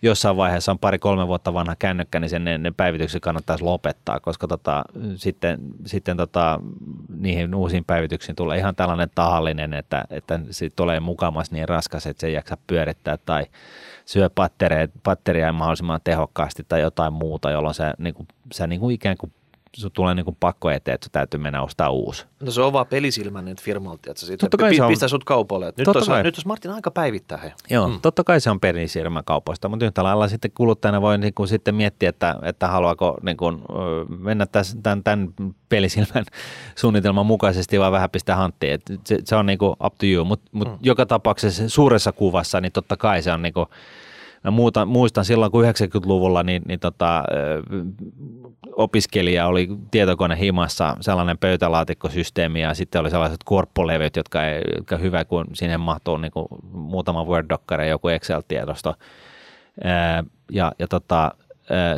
[0.02, 4.48] jossain vaiheessa on pari-kolme vuotta vanha kännykkä, niin sen ne, ne päivitykset kannattaisi lopettaa, koska
[4.48, 4.84] tota,
[5.16, 6.60] sitten, sitten tota,
[7.18, 12.22] niihin uusiin päivityksiin tulee ihan tällainen tahallinen, että, että se tulee mukamas niin raskas, että
[12.22, 13.46] se ei jaksa pyörittää tai
[14.06, 14.30] syö
[15.04, 19.34] patteria mahdollisimman tehokkaasti tai jotain muuta, jolloin sä, niin kuin, sä niin kuin ikään kuin
[19.76, 22.26] sun tulee niin kuin pakko eteen, että täytyy mennä ostaa uusi.
[22.40, 24.90] No se on vaan pelisilmäinen firmalta, että se sitten Totta se on.
[24.90, 25.68] pistää sut kaupalle.
[25.68, 26.24] Että Nyt olisi, kai.
[26.24, 27.54] nyt olisi Martin aika päivittää he.
[27.70, 28.02] Joo, mm.
[28.02, 31.76] totta kai se on pelisirmä kaupoista, mutta yhtä lailla sitten kuluttajana voi niin kuin sitten
[31.76, 33.62] miettiä, että, että haluaako niin kuin,
[34.20, 35.34] mennä tämän, tämän
[35.70, 36.26] pelisilmän
[36.82, 38.80] suunnitelman mukaisesti vai vähän pistää hanttiin.
[39.06, 40.78] Se, se on niin kuin up to you, mutta mut Mm.
[40.82, 43.66] joka tapauksessa suuressa kuvassa, niin totta kai se on niin kuin,
[44.44, 47.24] Mä muuta, muistan silloin, kun 90-luvulla niin, niin tota,
[48.76, 55.26] opiskelija oli tietokone himassa, sellainen pöytälaatikkosysteemi ja sitten oli sellaiset korppolevyt, jotka, ei, jotka hyvä,
[55.26, 58.94] kun sinne mahtuu niin kuin muutama Word-dokkari ja joku Excel-tiedosto.
[60.52, 61.32] Ja, ja tota,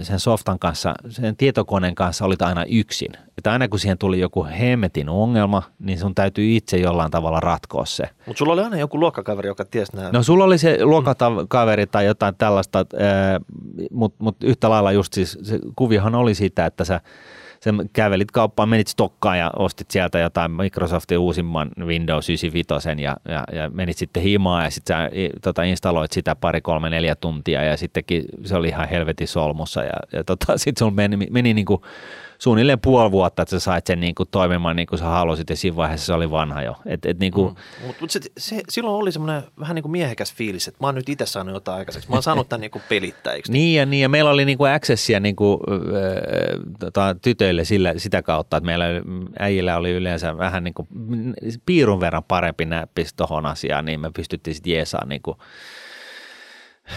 [0.02, 3.12] sen softan kanssa, sen tietokoneen kanssa olit aina yksin.
[3.38, 7.86] Että aina kun siihen tuli joku hemmetin ongelma, niin sun täytyy itse jollain tavalla ratkoa
[7.86, 8.04] se.
[8.26, 10.10] Mutta sulla oli aina joku luokkakaveri, joka tiesi nämä.
[10.12, 12.86] No sulla oli se luokakaveri tai jotain tällaista,
[13.92, 17.02] mutta mut yhtä lailla just siis se kuviohan oli sitä, että sä,
[17.64, 23.44] sä kävelit kauppaan, menit stokkaan ja ostit sieltä jotain Microsoftin uusimman Windows 95 ja, ja,
[23.52, 25.10] ja menit sitten himaan ja sitten sä
[25.42, 29.98] tota, installoit sitä pari, kolme, neljä tuntia ja sittenkin se oli ihan helvetin solmussa ja,
[30.14, 31.82] ja tota, sitten sun meni, meni niin kuin
[32.44, 35.56] suunnilleen puoli vuotta, että sä sait sen niin kuin toimimaan niin kuin sä halusit ja
[35.56, 36.76] siinä vaiheessa se oli vanha jo.
[36.86, 37.88] Et, et niin kuin, mm.
[37.88, 40.96] Mutta mut se, se, silloin oli semmoinen vähän niin kuin miehekäs fiilis, että mä oon
[40.96, 42.10] nyt itse saanut jotain aikaiseksi.
[42.10, 44.64] Mä oon saanut tämän niin kuin pelittää, eikö Niin ja, niin ja meillä oli niinku
[44.64, 48.86] accessia niinku, äh, tota, tytöille sillä, sitä kautta, että meillä
[49.40, 50.88] äijillä oli yleensä vähän niinku,
[51.66, 55.38] piirun verran parempi näppis tuohon asiaan, niin me pystyttiin sitten jeesaan niinku,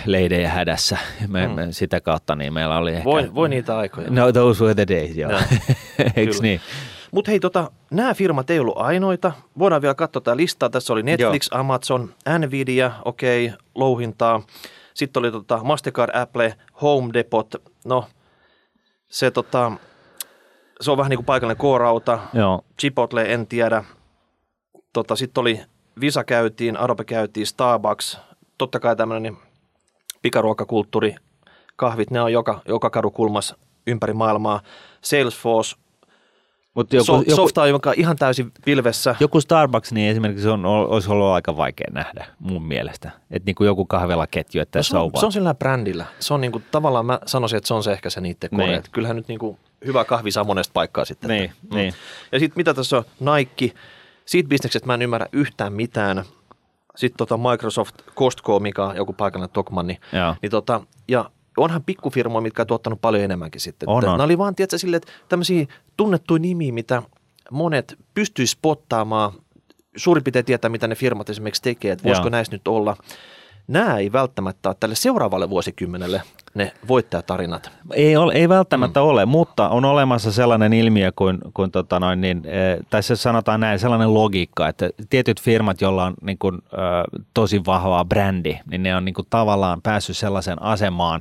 [0.06, 0.98] leidejä hädässä.
[1.28, 1.54] Me, Mm.
[1.54, 3.04] me, sitä kautta niin meillä oli ehkä...
[3.04, 4.10] Voi, voi niitä aikoja.
[4.10, 5.30] No those were the days, joo.
[5.98, 6.42] Eikö Kyllä.
[6.42, 6.60] niin?
[7.12, 9.32] Mutta hei, tota, nämä firmat ei ollut ainoita.
[9.58, 10.70] Voidaan vielä katsoa tämä listaa.
[10.70, 11.60] Tässä oli Netflix, Joo.
[11.60, 14.42] Amazon, Nvidia, okei, okay, louhintaa.
[14.94, 17.54] Sitten oli tota Mastercard, Apple, Home Depot.
[17.84, 18.04] No,
[19.08, 19.72] se, tota,
[20.80, 22.18] se on vähän niin kuin paikallinen K-rauta.
[22.34, 22.64] Joo.
[22.80, 23.84] Chipotle, en tiedä.
[24.92, 25.60] Tota, Sitten oli
[26.00, 28.18] Visa käytiin, Adobe käytiin, Starbucks.
[28.58, 29.36] Totta kai tämmöinen
[30.26, 31.14] pikaruokakulttuuri,
[31.76, 33.56] kahvit, ne on joka, joka kadukulmassa
[33.86, 34.60] ympäri maailmaa.
[35.00, 35.76] Salesforce,
[36.74, 39.16] Mut joku, joku, joku, softa, joka on ihan täysin pilvessä.
[39.20, 43.10] joku Starbucks, niin esimerkiksi on, olisi ollut aika vaikea nähdä mun mielestä.
[43.30, 46.04] Että niin kuin joku kahvilaketju, että No, se, on, on, se on sillä brändillä.
[46.20, 48.66] Se on niinku, tavallaan mä sanoisin, että se on se ehkä se niiden kore.
[48.66, 48.82] Niin.
[48.92, 51.28] Kyllähän nyt niinku, hyvä kahvi saa monesta paikkaa sitten.
[51.28, 51.94] Niin, että, niin.
[52.32, 53.72] Ja sitten mitä tässä on, Nike,
[54.24, 56.24] siitä bisneksestä mä en ymmärrä yhtään mitään.
[56.96, 59.98] Sitten tota Microsoft, Costco, mikä on joku paikallinen Tokmanni.
[60.12, 60.34] Joo.
[60.42, 63.88] Niin tota, ja onhan pikkufirmoja, mitkä on tuottanut paljon enemmänkin sitten.
[63.88, 64.02] On, on.
[64.02, 65.66] Nämä oli vaan, tiedätkö, silleen, että tämmöisiä
[65.96, 67.02] tunnettuja nimiä, mitä
[67.50, 69.32] monet pystyisi spottaamaan,
[69.96, 72.30] suurin piirtein tietää, mitä ne firmat esimerkiksi tekee, että voisiko Joo.
[72.30, 72.96] näissä nyt olla.
[73.68, 76.22] Nämä ei välttämättä ole tälle seuraavalle vuosikymmenelle
[76.54, 77.70] ne voittajatarinat?
[77.92, 79.06] Ei, ole, ei välttämättä mm.
[79.06, 83.60] ole, mutta on olemassa sellainen ilmiö kuin, kuin tota noin, niin, eh, tai se sanotaan
[83.60, 86.58] näin, sellainen logiikka, että tietyt firmat, joilla on niin kuin,
[87.34, 91.20] tosi vahvaa brändi, niin ne on niin kuin, tavallaan päässyt sellaiseen asemaan,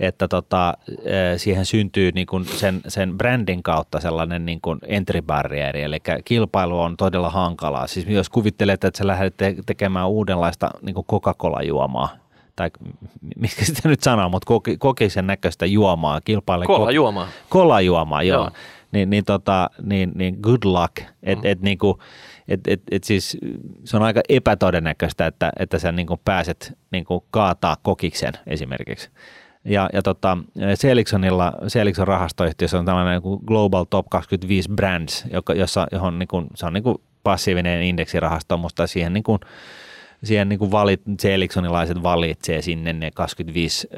[0.00, 0.74] että tota,
[1.36, 6.80] siihen syntyy niin kuin sen, sen brändin kautta sellainen niin kuin entry barrieri, eli kilpailu
[6.80, 7.86] on todella hankalaa.
[7.86, 9.34] Siis jos kuvittelet, että sä lähdet
[9.66, 12.08] tekemään uudenlaista niin kuin Coca-Cola-juomaa,
[12.56, 12.70] tai
[13.36, 16.66] mikä sitä nyt sanoo, mutta koki, koki sen näköistä juomaa, kilpaile.
[16.66, 17.28] Kola-juomaa.
[17.48, 18.42] Kola-juomaa, joo.
[18.42, 18.50] joo.
[18.92, 20.96] Niin, niin, tota, niin, niin good luck.
[21.22, 21.44] Et, mm.
[21.44, 21.98] et, niin kuin,
[22.48, 23.38] et, et, et siis
[23.84, 29.10] se on aika epätodennäköistä, että, että sä niin kuin pääset niin kuin kaataa kokiksen esimerkiksi.
[29.64, 30.38] Ja, ja tota,
[30.74, 36.46] Selixonilla, Selixon rahastoyhtiössä on tällainen niin Global Top 25 Brands, joka, jossa, johon niin kuin,
[36.54, 39.38] se on niin kuin passiivinen indeksirahasto, mutta siihen niin kuin,
[40.24, 43.88] siihen niin kuin valit, Selixonilaiset valitsee sinne ne 25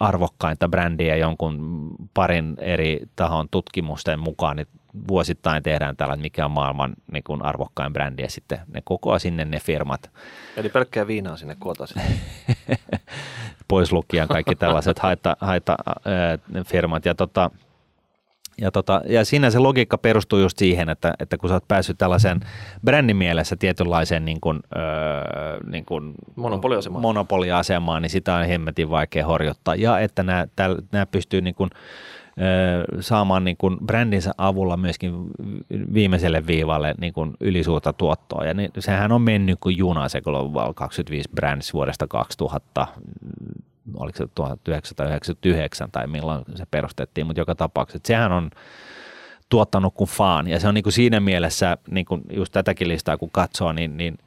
[0.00, 4.68] arvokkainta brändiä jonkun parin eri tahon tutkimusten mukaan, niin
[5.08, 9.44] vuosittain tehdään tällä, mikä on maailman niin kuin arvokkain brändi ja sitten ne kokoaa sinne
[9.44, 10.10] ne firmat.
[10.56, 12.02] Eli pelkkää viinaa sinne kootaisin.
[13.68, 17.50] Pois lukien kaikki tällaiset haita, haita äh, firmat ja tota,
[18.60, 21.98] ja, tota, ja siinä se logiikka perustuu just siihen, että, että kun sä oot päässyt
[21.98, 22.40] tällaisen
[22.84, 27.02] brändin mielessä tietynlaiseen niin kuin, öö, niin kuin monopoliasemaan.
[27.02, 29.74] monopoliasemaan, niin sitä on hemmetin vaikea horjuttaa.
[29.74, 30.46] Ja että nämä,
[30.92, 31.80] nämä pystyy niin kuin, öö,
[33.00, 35.12] saamaan niin kuin brändinsä avulla myöskin
[35.94, 38.44] viimeiselle viivalle niin kuin ylisuurta tuottoa.
[38.44, 42.86] Ja niin, sehän on mennyt kuin juna se Global 25 Brands vuodesta 2000
[43.96, 48.50] oliko se 1999 tai milloin se perustettiin, mutta joka tapauksessa, sehän on
[49.48, 53.16] tuottanut kuin faan, ja se on niin kuin siinä mielessä, niin kuin just tätäkin listaa
[53.16, 54.18] kun katsoo, niin, niin,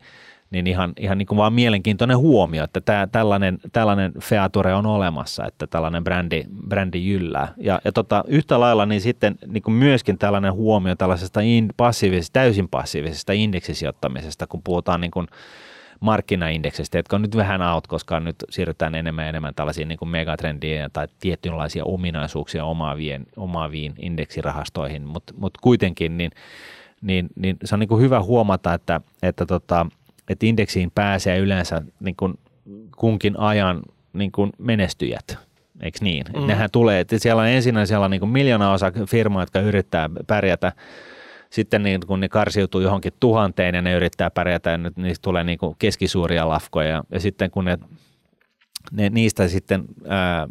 [0.51, 5.45] niin ihan, ihan niin kuin vaan mielenkiintoinen huomio, että tämä, tällainen, tällainen feature on olemassa,
[5.45, 7.53] että tällainen brändi, brändi jyllää.
[7.57, 12.33] Ja, ja tota, yhtä lailla niin sitten niin kuin myöskin tällainen huomio tällaisesta in, passiivisesta,
[12.33, 15.27] täysin passiivisesta indeksisijoittamisesta, kun puhutaan niin kuin
[15.99, 20.09] markkinaindeksistä, jotka on nyt vähän out, koska nyt siirrytään enemmän ja enemmän tällaisiin niin kuin
[20.09, 26.31] megatrendiin tai tietynlaisia ominaisuuksia omaavien, omaaviin indeksirahastoihin, mutta mut kuitenkin niin,
[27.01, 29.85] niin, niin se on niin kuin hyvä huomata, että, että, tota,
[30.29, 32.39] että indeksiin pääsee yleensä niin kuin
[32.97, 33.81] kunkin ajan
[34.13, 35.37] niin kuin menestyjät,
[35.81, 36.25] eikö niin?
[36.35, 36.47] Mm.
[36.47, 40.09] Nehän tulee, että siellä on ensin siellä on niin kuin miljoona osa firmaa, jotka yrittää
[40.27, 40.71] pärjätä
[41.49, 45.43] sitten niin, kun ne karsiutuu johonkin tuhanteen ja ne yrittää pärjätä ja nyt niistä tulee
[45.43, 47.77] niin kuin keskisuuria lafkoja ja sitten kun ne,
[48.91, 50.47] ne niistä sitten ää,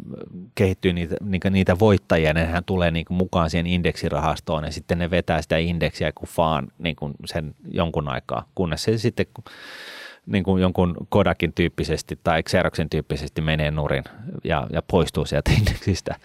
[0.55, 5.09] kehittyy niitä, niitä, niitä voittajia, nehän tulee niin kuin mukaan siihen indeksirahastoon ja sitten ne
[5.09, 9.25] vetää sitä indeksiä kuin vaan niin sen jonkun aikaa, kunnes se sitten
[10.27, 14.03] niin kuin jonkun Kodakin tyyppisesti tai Xeroxin tyyppisesti menee nurin
[14.43, 16.15] ja, ja poistuu sieltä indeksistä.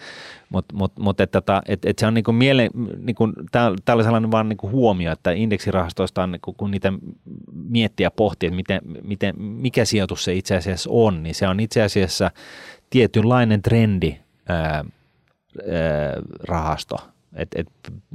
[0.49, 4.31] Mutta mut, mut, et, tota, et, et se on niinku miele, niinku, tää, tää sellainen
[4.31, 6.93] vaan niinku huomio, että indeksirahastoista on, niinku, kun niitä
[7.53, 11.59] miettiä ja pohtii, että miten, miten, mikä sijoitus se itse asiassa on, niin se on
[11.59, 12.31] itse asiassa
[12.89, 14.17] tietynlainen trendi
[14.49, 14.85] ää, ää,
[16.47, 16.95] rahasto.
[17.35, 17.67] Et, et,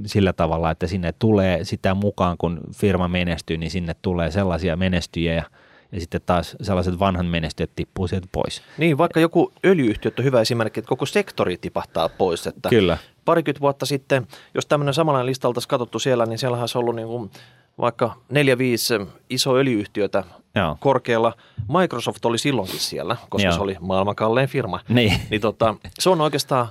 [0.07, 5.45] sillä tavalla, että sinne tulee sitä mukaan, kun firma menestyy, niin sinne tulee sellaisia menestyjiä,
[5.93, 8.63] ja sitten taas sellaiset vanhan menestyjät tippuu sieltä pois.
[8.79, 12.47] Niin, vaikka joku öljyyhtiö on hyvä esimerkki, että koko sektori tipahtaa pois.
[12.47, 12.99] Että Kyllä.
[13.25, 17.09] Parikymmentä vuotta sitten, jos tämmöinen samanlainen lista oltaisiin katsottu siellä, niin siellä olisi ollut niin
[17.09, 17.31] kuin
[17.79, 18.95] vaikka neljä, viisi
[19.31, 20.25] iso öljyyhtiötä
[20.55, 20.77] Joo.
[20.81, 21.33] korkealla.
[21.79, 23.55] Microsoft oli silloinkin siellä, koska Joo.
[23.55, 24.81] se oli maailman kallein firma.
[24.89, 25.21] Niin.
[25.31, 26.69] niin tota, se on oikeastaan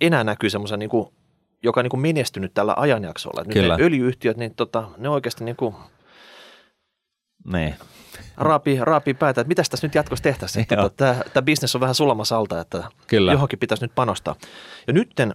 [0.00, 1.08] enää näkyy semmoisen niin kuin,
[1.62, 3.42] joka on niin kuin menestynyt tällä ajanjaksolla.
[3.42, 3.76] Nyt Kyllä.
[3.76, 5.74] ne öljyyhtiöt, niin tota, ne oikeasti niin kuin,
[7.52, 7.74] niin
[8.36, 10.66] raapi, raapi päätä, että mitä tässä nyt jatkossa tehtäisiin.
[10.66, 13.32] Tota, tämä, tämä bisnes on vähän sulamassa alta, että Kyllä.
[13.32, 14.36] johonkin pitäisi nyt panostaa.
[14.86, 15.34] Ja nytten,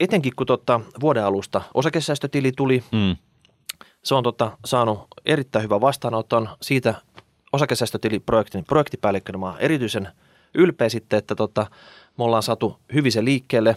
[0.00, 3.16] etenkin kun tota, vuoden alusta osakesäästötili tuli, mm.
[4.02, 6.48] se on tota, saanut erittäin hyvän vastaanoton.
[6.62, 6.94] Siitä
[7.52, 10.08] osakesäästötiliprojektin projektipäällikkönä mä erityisen
[10.54, 11.66] ylpeä sitten, että tota,
[12.18, 13.76] me ollaan saatu hyvin se liikkeelle,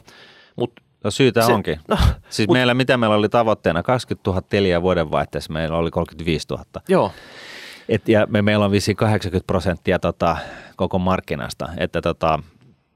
[0.55, 1.79] mutta No syytä se, onkin.
[1.87, 1.97] No,
[2.29, 6.65] siis mut, meillä, mitä meillä oli tavoitteena, 20 000 teliä vuodenvaihteessa, meillä oli 35 000.
[6.87, 7.11] Joo.
[7.89, 10.37] Et, ja me, meillä on vissiin 80 prosenttia tota,
[10.75, 12.39] koko markkinasta, että tota,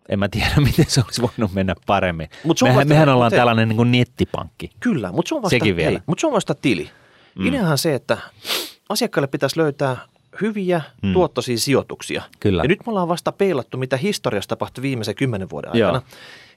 [0.10, 2.30] en mä tiedä, miten se olisi voinut mennä paremmin.
[2.44, 4.72] Mut mehän, vasta, mehän ollaan tällainen niin kuin nettipankki.
[4.80, 6.00] Kyllä, mutta se on vasta, Sekin vielä.
[6.06, 6.90] Mutta se on vasta tili.
[7.36, 7.46] Mm.
[7.46, 8.18] Ideahan se, että
[8.90, 9.98] asiakkaille pitäisi löytää
[10.42, 11.14] hyviä mm.
[11.14, 12.24] tuottoisia sijoituksia.
[12.40, 12.64] Kyllä.
[12.64, 15.94] Ja nyt me ollaan vasta peilattu, mitä historiassa tapahtui viimeisen kymmenen vuoden aikana.
[15.94, 16.02] Joo.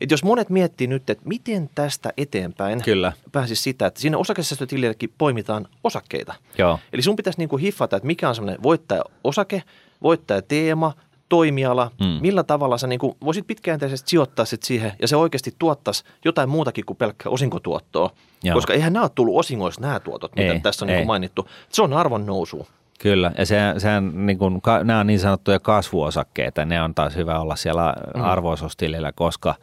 [0.01, 3.13] Et jos monet miettii nyt, että miten tästä eteenpäin Kyllä.
[3.33, 6.35] pääsisi sitä, että siinä osakesäästötilillekin poimitaan osakkeita.
[6.59, 6.79] Joo.
[6.93, 9.63] Eli sun pitäisi niinku hiffata, että mikä on semmoinen voittaja-osake,
[10.03, 10.93] voittaja-teema,
[11.29, 12.07] toimiala, Mm.
[12.07, 12.19] mm.
[12.21, 16.49] millä tavalla sä niin kuin voisit pitkäjänteisesti sijoittaa sit siihen ja se oikeasti tuottaisi jotain
[16.49, 18.11] muutakin kuin pelkkää osinkotuottoa.
[18.43, 18.55] Joo.
[18.55, 20.95] Koska eihän nämä ole tullut osingoissa nämä tuotot, mitä Ei, tässä on ei.
[20.97, 21.49] niin kuin mainittu.
[21.69, 22.67] Se on arvon nousu.
[22.99, 27.17] Kyllä, ja sehän, sehän niin kuin, ka- nämä on niin sanottuja kasvuosakkeita, ne on taas
[27.17, 28.25] hyvä olla siellä mm.
[28.25, 29.55] arvoisostilillä, koska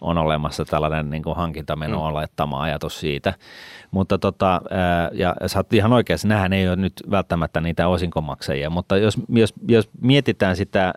[0.00, 2.02] on olemassa tällainen niin kuin hankintameno mm.
[2.02, 3.34] olettama ajatus siitä.
[3.90, 4.60] Mutta tota,
[5.12, 9.54] ja sä oot ihan oikeassa, nämähän ei ole nyt välttämättä niitä osinkomaksajia, mutta jos, jos,
[9.68, 10.94] jos mietitään sitä,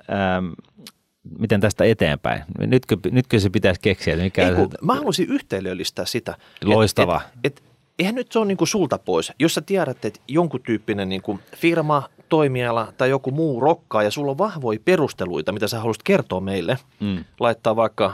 [1.40, 6.06] miten tästä eteenpäin, nytkö, nytkö se pitäisi keksiä, mikä Ei, kun, se, mä haluaisin yhteenlöllistää
[6.06, 6.36] sitä.
[6.62, 7.22] et- Loistava.
[7.44, 7.64] Et, et,
[8.00, 9.32] eihän nyt se ole niin kuin sulta pois.
[9.40, 14.12] Jos sä tiedät, että jonkun tyyppinen niin kuin firma, toimiala tai joku muu rokkaa ja
[14.12, 17.24] sulla on vahvoja perusteluita, mitä sä haluaisit kertoa meille, Mm.
[17.40, 18.14] laittaa vaikka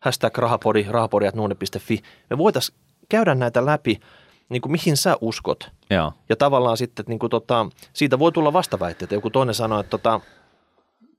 [0.00, 2.00] hashtag rahapodi, rahapodi.nuune.fi.
[2.30, 4.00] Me voitaisiin käydä näitä läpi,
[4.48, 5.70] niin kuin mihin sä uskot.
[5.90, 6.12] joo.
[6.28, 9.14] Ja tavallaan sitten, että niin kuin tota, siitä voi tulla vastaväitteitä.
[9.14, 10.20] Joku toinen sanoo, että tota,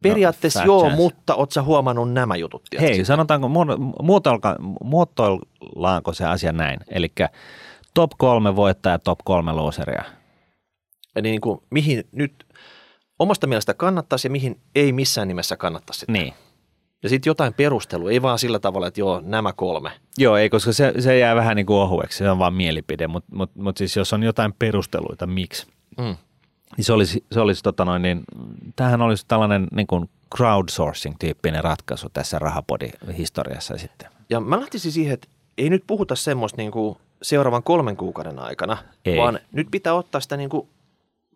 [0.02, 0.96] periaatteessa fat joo, chance.
[0.98, 2.62] mutta oot sä huomannut nämä jutut?
[2.80, 6.80] Hei, sanotaanko, muoto- muotoilka- muotoillaanko se asia näin?
[6.88, 7.12] Eli
[7.96, 10.04] top kolme voittaja, top kolme loseria.
[11.16, 12.46] Eli niin kuin, mihin nyt
[13.20, 16.06] omasta mielestä kannattaisi ja mihin ei missään nimessä kannattaisi.
[16.10, 16.34] Niin.
[17.04, 19.92] Ja sitten jotain perustelua, ei vaan sillä tavalla, että joo, nämä kolme.
[20.18, 23.36] Joo, ei, koska se, se jää vähän niin kuin ohueksi, se on vaan mielipide, mutta
[23.36, 25.68] mut, mut siis jos on jotain perusteluita, miksi,
[25.98, 26.16] Mm.
[26.78, 28.24] niin se olisi, se olisi tota noin, niin,
[28.76, 34.10] tämähän olisi tällainen niin kuin crowdsourcing-tyyppinen ratkaisu tässä rahapodi-historiassa sitten.
[34.30, 35.28] Ja mä lähtisin siihen, että
[35.58, 36.98] ei nyt puhuta semmoista niin kuin
[37.28, 39.18] seuraavan kolmen kuukauden aikana, Ei.
[39.18, 40.70] vaan nyt pitää ottaa sitä niin kuin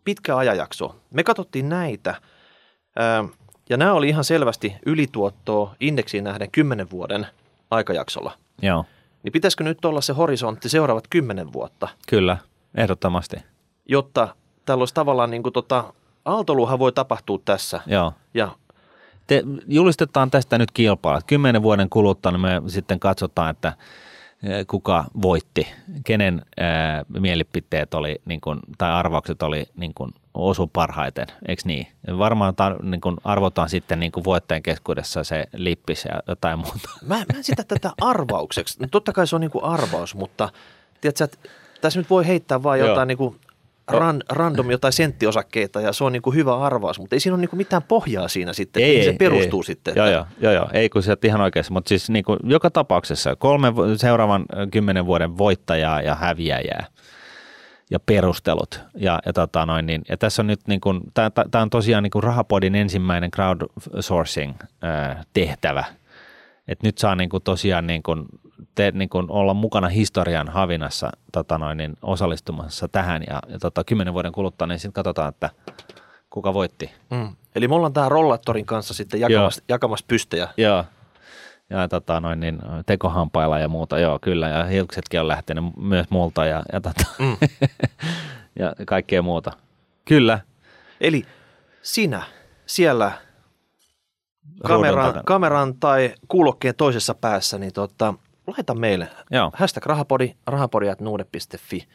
[0.04, 0.96] pitkä ajanjaksoa.
[1.14, 2.14] Me katsottiin näitä,
[2.96, 3.24] ää,
[3.70, 7.26] ja nämä oli ihan selvästi ylituottoa indeksiin nähden 10 vuoden
[7.70, 8.32] aikajaksolla.
[8.62, 8.84] Joo,
[9.22, 12.36] Niin pitäisikö nyt olla se horisontti seuraavat 10 vuotta, kyllä,
[12.74, 13.36] ehdottomasti.
[13.88, 14.28] jotta
[14.66, 15.92] täällä olisi tavallaan niin kuin tota,
[16.24, 17.80] aaltoluhan voi tapahtua tässä.
[17.86, 18.12] Joo.
[18.34, 18.48] Ja
[19.26, 21.24] Te, julistetaan tästä nyt kilpailut.
[21.26, 23.72] Kymmenen vuoden kuluttua niin me sitten katsotaan, että
[24.66, 25.68] kuka voitti,
[26.04, 31.86] kenen ää, mielipiteet oli, niin kuin, tai arvaukset oli niin kuin, osu parhaiten, eikö niin?
[32.18, 36.90] Varmaan tar, niin kuin, arvotaan sitten niin kuin voittajan keskuudessa se lippis ja jotain muuta.
[37.06, 38.80] Mä, mä en sitä tätä arvaukseksi.
[38.80, 40.48] No, totta kai se on niinku arvaus, mutta
[41.00, 41.38] tiedätkö, että
[41.80, 42.88] tässä nyt voi heittää vaan Joo.
[42.88, 43.36] jotain niinku
[43.92, 47.56] ran, random jotain senttiosakkeita ja se on niinku hyvä arvaus, mutta ei siinä ole niinku
[47.56, 49.94] mitään pohjaa siinä sitten, ei, se perustuu sitten.
[49.96, 52.70] Joo, että- joo, joo, joo, ei kun sä ihan oikeassa, mutta siis niin kuin, joka
[52.70, 56.86] tapauksessa kolme seuraavan kymmenen vuoden voittajaa ja häviäjää
[57.90, 58.80] ja perustelut.
[58.94, 61.00] Ja, ja, tota noin, niin, ja tässä on nyt, niin kuin,
[61.50, 65.84] tämä on tosiaan niin kuin Rahapodin ensimmäinen crowdsourcing-tehtävä.
[66.68, 68.24] Et nyt saa niin kuin tosiaan niin kuin,
[68.74, 73.84] te, niin kuin olla mukana historian havinassa tota noin, niin osallistumassa tähän ja, ja tota,
[73.84, 75.50] kymmenen vuoden kuluttua, niin sitten katsotaan, että
[76.30, 76.90] kuka voitti.
[77.10, 77.36] Mm.
[77.54, 80.48] Eli me ollaan tähän rollattorin kanssa sitten jakamassa, jakamassa pystejä.
[80.56, 80.84] Joo.
[81.70, 84.48] Ja tota, noin niin, tekohampailla ja muuta, joo kyllä.
[84.48, 87.36] Ja hiuksetkin on lähtenyt myös multa ja, ja, tota, Mm.
[88.60, 89.52] ja kaikkea muuta.
[90.04, 90.40] Kyllä.
[91.00, 91.24] Eli
[91.82, 92.22] sinä
[92.66, 93.12] siellä
[94.66, 98.14] kameran, kameran tai kuulokkeen toisessa päässä, niin tota,
[98.46, 99.50] laita meille Joo.
[99.54, 101.88] hashtag rahapodi, rahapodi.nuude.fi.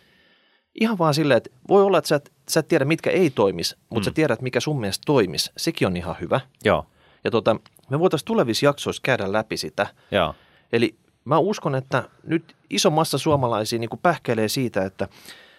[0.76, 3.76] Ihan vaan silleen, että voi olla, että sä et, sä et tiedä, mitkä ei toimisi,
[3.90, 4.12] mutta mm.
[4.12, 5.52] sä tiedät, mikä sun mielestä toimisi.
[5.58, 6.42] Sekin on ihan hyvä.
[6.64, 6.86] Joo.
[7.24, 7.56] Ja tota,
[7.90, 9.88] me voitaisiin tulevissa jaksoissa käydä läpi sitä.
[10.12, 10.36] Joo.
[10.74, 15.08] Eli mä uskon, että nyt iso massa suomalaisia niin pähkäilee siitä, että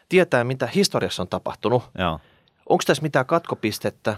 [0.09, 1.82] tietää, mitä historiassa on tapahtunut.
[1.99, 2.20] Joo.
[2.68, 4.16] Onko tässä mitään katkopistettä?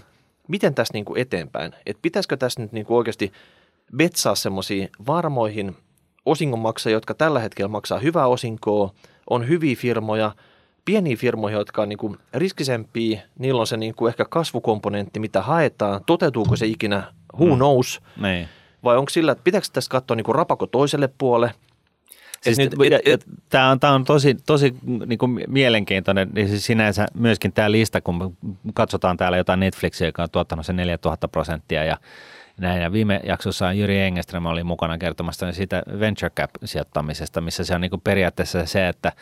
[0.49, 1.73] Miten tässä niin kuin eteenpäin?
[1.87, 3.33] Et pitäisikö tässä nyt niin kuin oikeasti
[3.97, 5.77] betsaa semmoisiin varmoihin
[6.27, 8.91] osingonmaksajia, jotka tällä hetkellä maksaa hyvää osinkoa,
[9.31, 10.33] on hyviä firmoja,
[10.85, 15.43] pieniä firmoja, jotka on niin kuin riskisempiä, niillä on se niin kuin ehkä kasvukomponentti, mitä
[15.43, 17.55] haetaan, toteutuuko se ikinä, who Mm.
[17.57, 18.49] knows, Niin.
[18.85, 21.55] vai onko sillä, että pitääkö tässä katsoa niin kuin rapako toiselle puolelle?
[22.41, 22.75] Siis nyt-
[23.49, 24.75] tämä on, tää on tosi, tosi
[25.07, 28.37] niin kuin mielenkiintoinen, niin siis sinänsä myöskin tämä lista, kun
[28.75, 31.97] katsotaan täällä jotain Netflixiä, joka on tuottanut sen 4000 prosenttia ja
[32.59, 32.83] näin.
[32.83, 37.91] Ja viime jaksossa Jyri Engeström oli mukana kertomassa siitä venture cap-sijoittamisesta, missä se on niin
[37.91, 39.13] kuin periaatteessa se, että,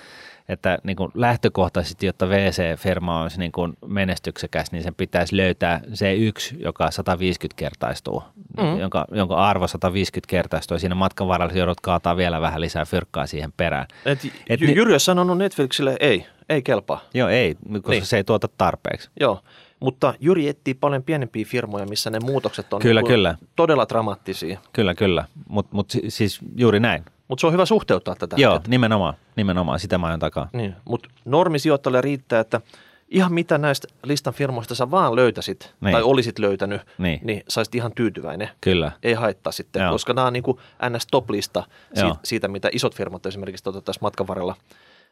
[0.48, 6.14] että niin kuin lähtökohtaisesti, jotta VC-firma olisi niin kuin menestyksekäs, niin sen pitäisi löytää se
[6.14, 8.22] yksi, joka 150 kertaistuu,
[8.62, 8.78] Mm.
[8.78, 10.74] jonka, jonka arvo 150 kertaistuu.
[10.74, 13.86] Ja siinä matkan varrella joudut kaataa vielä vähän lisää fyrkkaa siihen perään.
[14.06, 14.18] Et,
[14.48, 17.00] Et Jyri on sanonut Netflixille, ei, ei kelpaa.
[17.14, 18.06] Joo, ei, koska Niin.
[18.06, 19.10] se ei tuota tarpeeksi.
[19.20, 19.40] Joo,
[19.80, 23.34] mutta Jyri etsii paljon pienempiä firmoja, missä ne muutokset on Kyllä, niin kyllä.
[23.56, 24.58] todella dramaattisia.
[24.72, 25.24] Kyllä, kyllä.
[25.48, 27.04] Mutta mut, si- siis juuri näin.
[27.28, 28.36] Mutta se on hyvä suhteuttaa tätä.
[28.38, 29.80] Joo, että- nimenomaan, nimenomaan.
[29.80, 30.48] Sitä mä ajan takaa.
[30.52, 32.60] Niin, mutta normisijoittajalle riittää, että
[33.08, 35.92] ihan mitä näistä listan firmoista sä vaan löytäisit Niin.
[35.92, 37.20] tai olisit löytänyt, Niin.
[37.22, 38.48] niin saisit ihan tyytyväinen.
[38.60, 38.92] Kyllä.
[39.02, 39.92] Ei haittaa sitten, Joo.
[39.92, 40.58] koska nämä on niin kuin
[40.90, 41.58] NS-top-lista
[41.96, 42.06] Joo.
[42.06, 44.54] siitä, siitä, mitä isot firmat esimerkiksi tota, tässä matkan varrella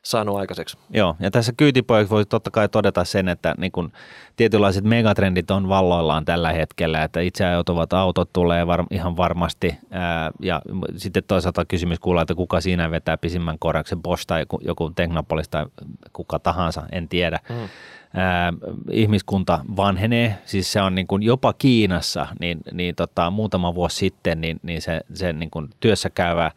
[0.05, 0.79] saanut aikaiseksi.
[0.91, 3.93] Joo, ja tässä kyytipojaksi voi totta kai todeta sen, että niin kun
[4.37, 10.63] tietynlaiset megatrendit on valloillaan tällä hetkellä, että itseajautuvat autot tulee var, ihan varmasti, ää, ja
[10.97, 15.49] sitten toisaalta kysymys kuuluu, että kuka siinä vetää pisimmän korjauksen, Bosch tai joku, joku Technopolis
[15.49, 15.67] tai
[16.13, 17.41] kuka tahansa, en tiedä.
[17.49, 17.69] Mm.
[18.15, 18.53] Ää,
[18.91, 24.41] ihmiskunta vanhenee, siis se on niin kuin jopa Kiinassa, niin, niin tota, muutama vuosi sitten,
[24.41, 26.51] niin, niin se, se niin kuin työssä käyvä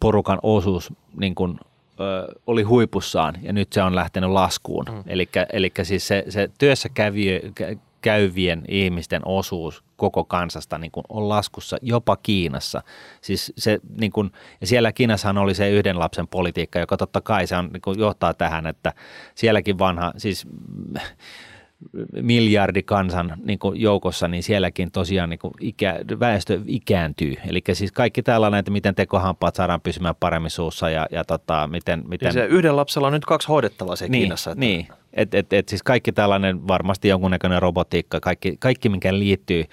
[0.00, 1.58] porukan osuus niin kuin,
[2.00, 4.84] ö, oli huipussaan ja nyt se on lähtenyt laskuun.
[4.90, 5.02] Mm.
[5.52, 11.28] Eli siis se, se työssä kävi, kä- käyvien ihmisten osuus koko kansasta niin kuin on
[11.28, 12.82] laskussa jopa Kiinassa.
[13.20, 17.46] Siis se, niin kuin, ja siellä Kiinassahan oli se yhden lapsen politiikka, joka totta kai
[17.46, 18.92] se on, niin kuin johtaa tähän, että
[19.34, 20.46] sielläkin vanha, siis
[21.92, 27.34] mm, miljardi kansan niin kuin joukossa, niin sielläkin tosiaan niin kuin ikä, väestö ikääntyy.
[27.48, 32.04] Eli siis kaikki tällainen, että miten tekohampaat saadaan pysymään paremmin suussa ja, ja tota, miten...
[32.08, 34.50] miten Ja se yhden lapsella on nyt kaksi hoidettavaa se niin, Kiinassa.
[34.50, 39.64] Että Niin, et, et, et siis kaikki tällainen varmasti jonkunnäköinen robotiikka, kaikki, kaikki mikä liittyy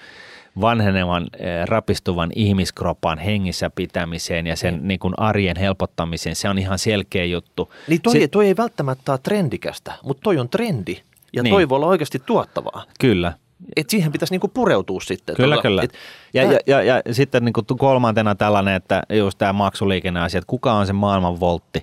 [0.60, 4.98] vanhenevan, eh, rapistuvan ihmiskropan hengissä pitämiseen ja sen niin.
[4.98, 7.72] kuin arjen helpottamiseen, se on ihan selkeä juttu.
[7.88, 11.02] Niin toi, se, toi ei välttämättä ole trendikästä, mutta toi on trendi.
[11.32, 11.52] Ja Niin.
[11.54, 12.84] toi voi olla oikeasti tuottavaa.
[13.00, 13.32] Kyllä,
[13.76, 15.36] Et siihen pitäisi niinku pureutua sitten.
[15.36, 15.82] Kyllä, Tota, kyllä.
[15.82, 15.94] et-
[16.34, 20.72] Ja, ja, ja, ja sitten niin kuin kolmantena tällainen, että just tämä maksuliikenneasia, että kuka
[20.72, 21.78] on se maailman voltti?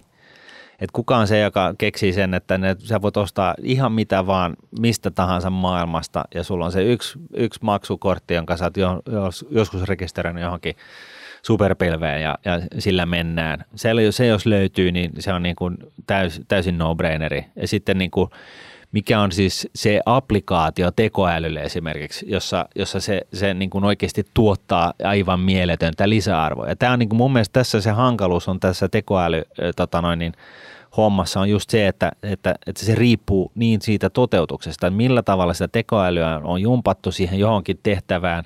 [0.74, 4.56] Että kuka on se, joka keksii sen, että ne, sä voit ostaa ihan mitä vaan
[4.80, 9.46] mistä tahansa maailmasta ja sulla on se yksi, yksi maksukortti, jonka sä oot jo, jos,
[9.50, 10.76] joskus rekisteröinyt johonkin
[11.42, 13.66] superpilveen ja, ja sillä mennään.
[13.76, 15.78] Se, se jos löytyy, niin se on niin kuin
[16.08, 17.46] täys, täysin no-braineri.
[17.56, 18.30] Ja sitten niin kuin,
[18.94, 24.94] mikä on siis se applikaatio tekoälylle esimerkiksi, jossa, jossa se, se niin kuin oikeasti tuottaa
[25.04, 26.68] aivan mieletöntä lisäarvoa.
[26.68, 29.44] Ja tämä on niin kuin mun mielestä tässä se hankaluus on tässä tekoäly
[29.76, 30.34] tota noin, niin,
[30.98, 35.54] hommassa on just se, että, että, että se riippuu niin siitä toteutuksesta, että millä tavalla
[35.54, 38.44] sitä tekoälyä on jumpattu siihen johonkin tehtävään,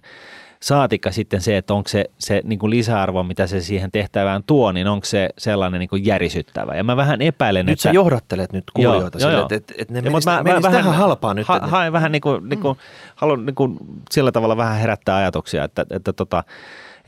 [0.61, 4.71] saatikka sitten se, että onko se, se niin kuin lisäarvo, mitä se siihen tehtävään tuo,
[4.71, 6.75] niin onko se sellainen niin kuin järisyttävä.
[6.75, 7.83] Ja mä vähän epäilen, Nyt että...
[7.83, 11.35] sä johdattelet nyt kuulijoita Joo, sille, että et, et ne menis, mutta menis tähän halpaan
[11.35, 11.47] nyt.
[11.47, 12.77] Ha, haen vähän niin kuin, niin kuin
[13.15, 13.77] haluan niin kuin
[14.11, 16.43] sillä tavalla vähän herättää ajatuksia, että, että tota,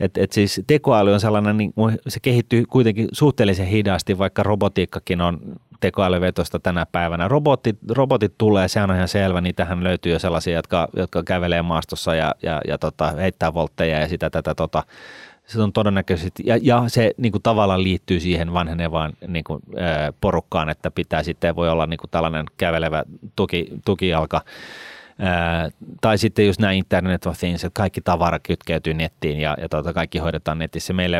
[0.00, 1.72] et, et siis tekoäly on sellainen, niin
[2.08, 5.38] se kehittyy kuitenkin suhteellisen hidasti, vaikka robotiikkakin on
[5.80, 7.28] tekoälyvetosta tänä päivänä.
[7.28, 12.14] Robotit, robotit tulee, se on ihan selvä, niitähän löytyy jo sellaisia, jotka, jotka kävelee maastossa
[12.14, 14.82] ja, ja, ja tota, heittää voltteja ja sitä tätä tota,
[15.46, 19.62] se on todennäköisesti, ja, ja se niin kuin tavallaan liittyy siihen vanhenevaan niin kuin,
[20.20, 23.04] porukkaan, että pitää sitten, voi olla niin kuin tällainen kävelevä
[23.36, 24.40] tuki, tukijalka,
[26.00, 29.92] tai sitten just nämä Internet of Things, että kaikki tavara kytkeytyy nettiin ja, ja tota,
[29.92, 30.92] kaikki hoidetaan netissä.
[30.92, 31.18] Meillä,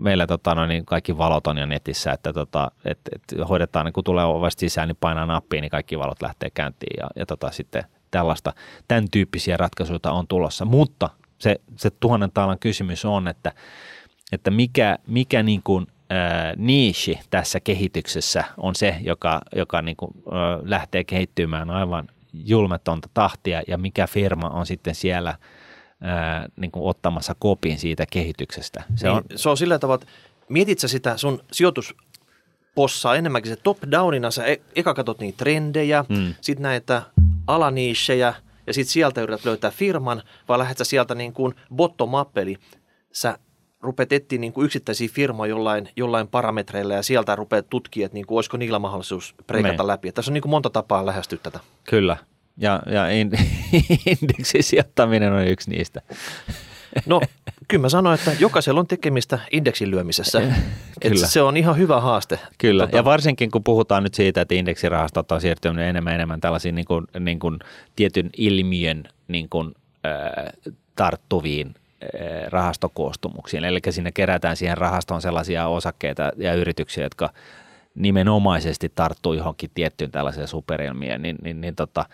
[0.00, 3.92] meillä tota, no, niin kaikki valot on jo netissä, että tota, et, et hoidetaan, niin
[3.92, 7.50] kun tulee ovesta sisään, niin painaa nappiin, niin kaikki valot lähtee käyntiin ja, ja tota,
[7.50, 8.52] sitten tällaista,
[8.88, 13.52] tämän tyyppisiä ratkaisuja on tulossa, mutta se, se tuhannen taalan kysymys on, että,
[14.32, 15.86] että mikä, mikä niin kuin,
[16.56, 20.10] niishi tässä kehityksessä on se, joka, joka niin kuin,
[20.62, 25.38] lähtee kehittymään aivan julmetonta tahtia ja mikä firma on sitten siellä
[26.00, 28.82] ää, niin kuin ottamassa kopin siitä kehityksestä.
[28.96, 30.14] Se niin, on, se on sillä tavalla, että
[30.48, 36.34] mietit sä sitä sun sijoituspossaa enemmänkin se top-downina, sä e- eka katot niitä trendejä, Mm.
[36.40, 37.02] sitten näitä
[37.46, 38.34] alaniishejä
[38.66, 42.56] ja sitten sieltä yrität löytää firman, vai lähdet sä sieltä niin kuin bottom-up, eli
[43.12, 43.38] sä
[43.80, 48.26] rupeat etsiä niin kuin yksittäisiä firmoja jollain, jollain parametreilla ja sieltä rupeat tutkia, että niin
[48.26, 49.86] kuin, olisiko niillä mahdollisuus preikata Niin.
[49.86, 50.08] läpi.
[50.08, 51.60] Että tässä on niin kuin monta tapaa lähestyä tätä.
[51.84, 52.16] kyllä.
[52.56, 53.30] Ja, ja in,
[54.22, 56.02] indeksin sijoittaminen on yksi niistä.
[57.06, 57.20] No,
[57.68, 60.40] kyllä mä sanoin, että jokaisella on tekemistä indeksin lyömisessä.
[61.02, 61.26] Kyllä.
[61.26, 62.38] Se on ihan hyvä haaste.
[62.58, 66.74] Kyllä, Tota, ja varsinkin kun puhutaan nyt siitä, että indeksirahastot on siirtynyt enemmän enemmän tällaisiin
[66.74, 67.58] niin kuin, niin kuin
[67.96, 69.74] tietyn ilmiön niin kuin,
[70.06, 70.52] äh,
[70.96, 71.74] tarttuviin
[72.48, 73.64] rahastokoostumuksiin.
[73.64, 77.30] Eli sinne kerätään siihen rahastoon sellaisia osakkeita ja yrityksiä, jotka
[77.94, 82.04] nimenomaisesti tarttuu johonkin tiettyyn tällaiseen superilmiöön, niin, niin, niin tota,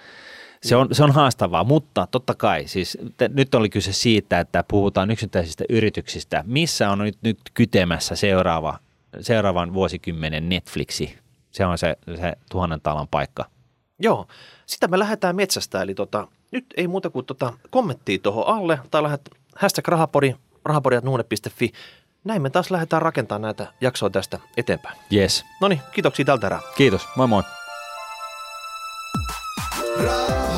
[0.62, 4.64] se on, se on haastavaa, mutta totta kai, siis te, nyt oli kyse siitä, että
[4.68, 6.44] puhutaan yksittäisistä yrityksistä.
[6.46, 8.78] Missä on nyt, nyt kytemässä seuraava,
[9.20, 11.18] seuraavan vuosikymmenen Netflixi?
[11.50, 13.44] Se on se, se tuhannen talan paikka.
[13.98, 14.26] Joo,
[14.66, 19.02] sitä me lähdetään metsästä, eli tota, nyt ei muuta kuin tota, kommenttia tuohon alle, tai
[19.02, 20.34] lähdet Hashtag rahapodi,
[20.64, 21.72] rahapodi.nuune.fi.
[22.24, 24.98] Näin me taas lähdetään rakentamaan näitä jaksoja tästä eteenpäin.
[25.12, 25.44] Yes.
[25.60, 26.60] No niin, kiitoksia tältä erää.
[26.76, 27.42] Kiitos, moi moi.
[30.04, 30.55] Raha.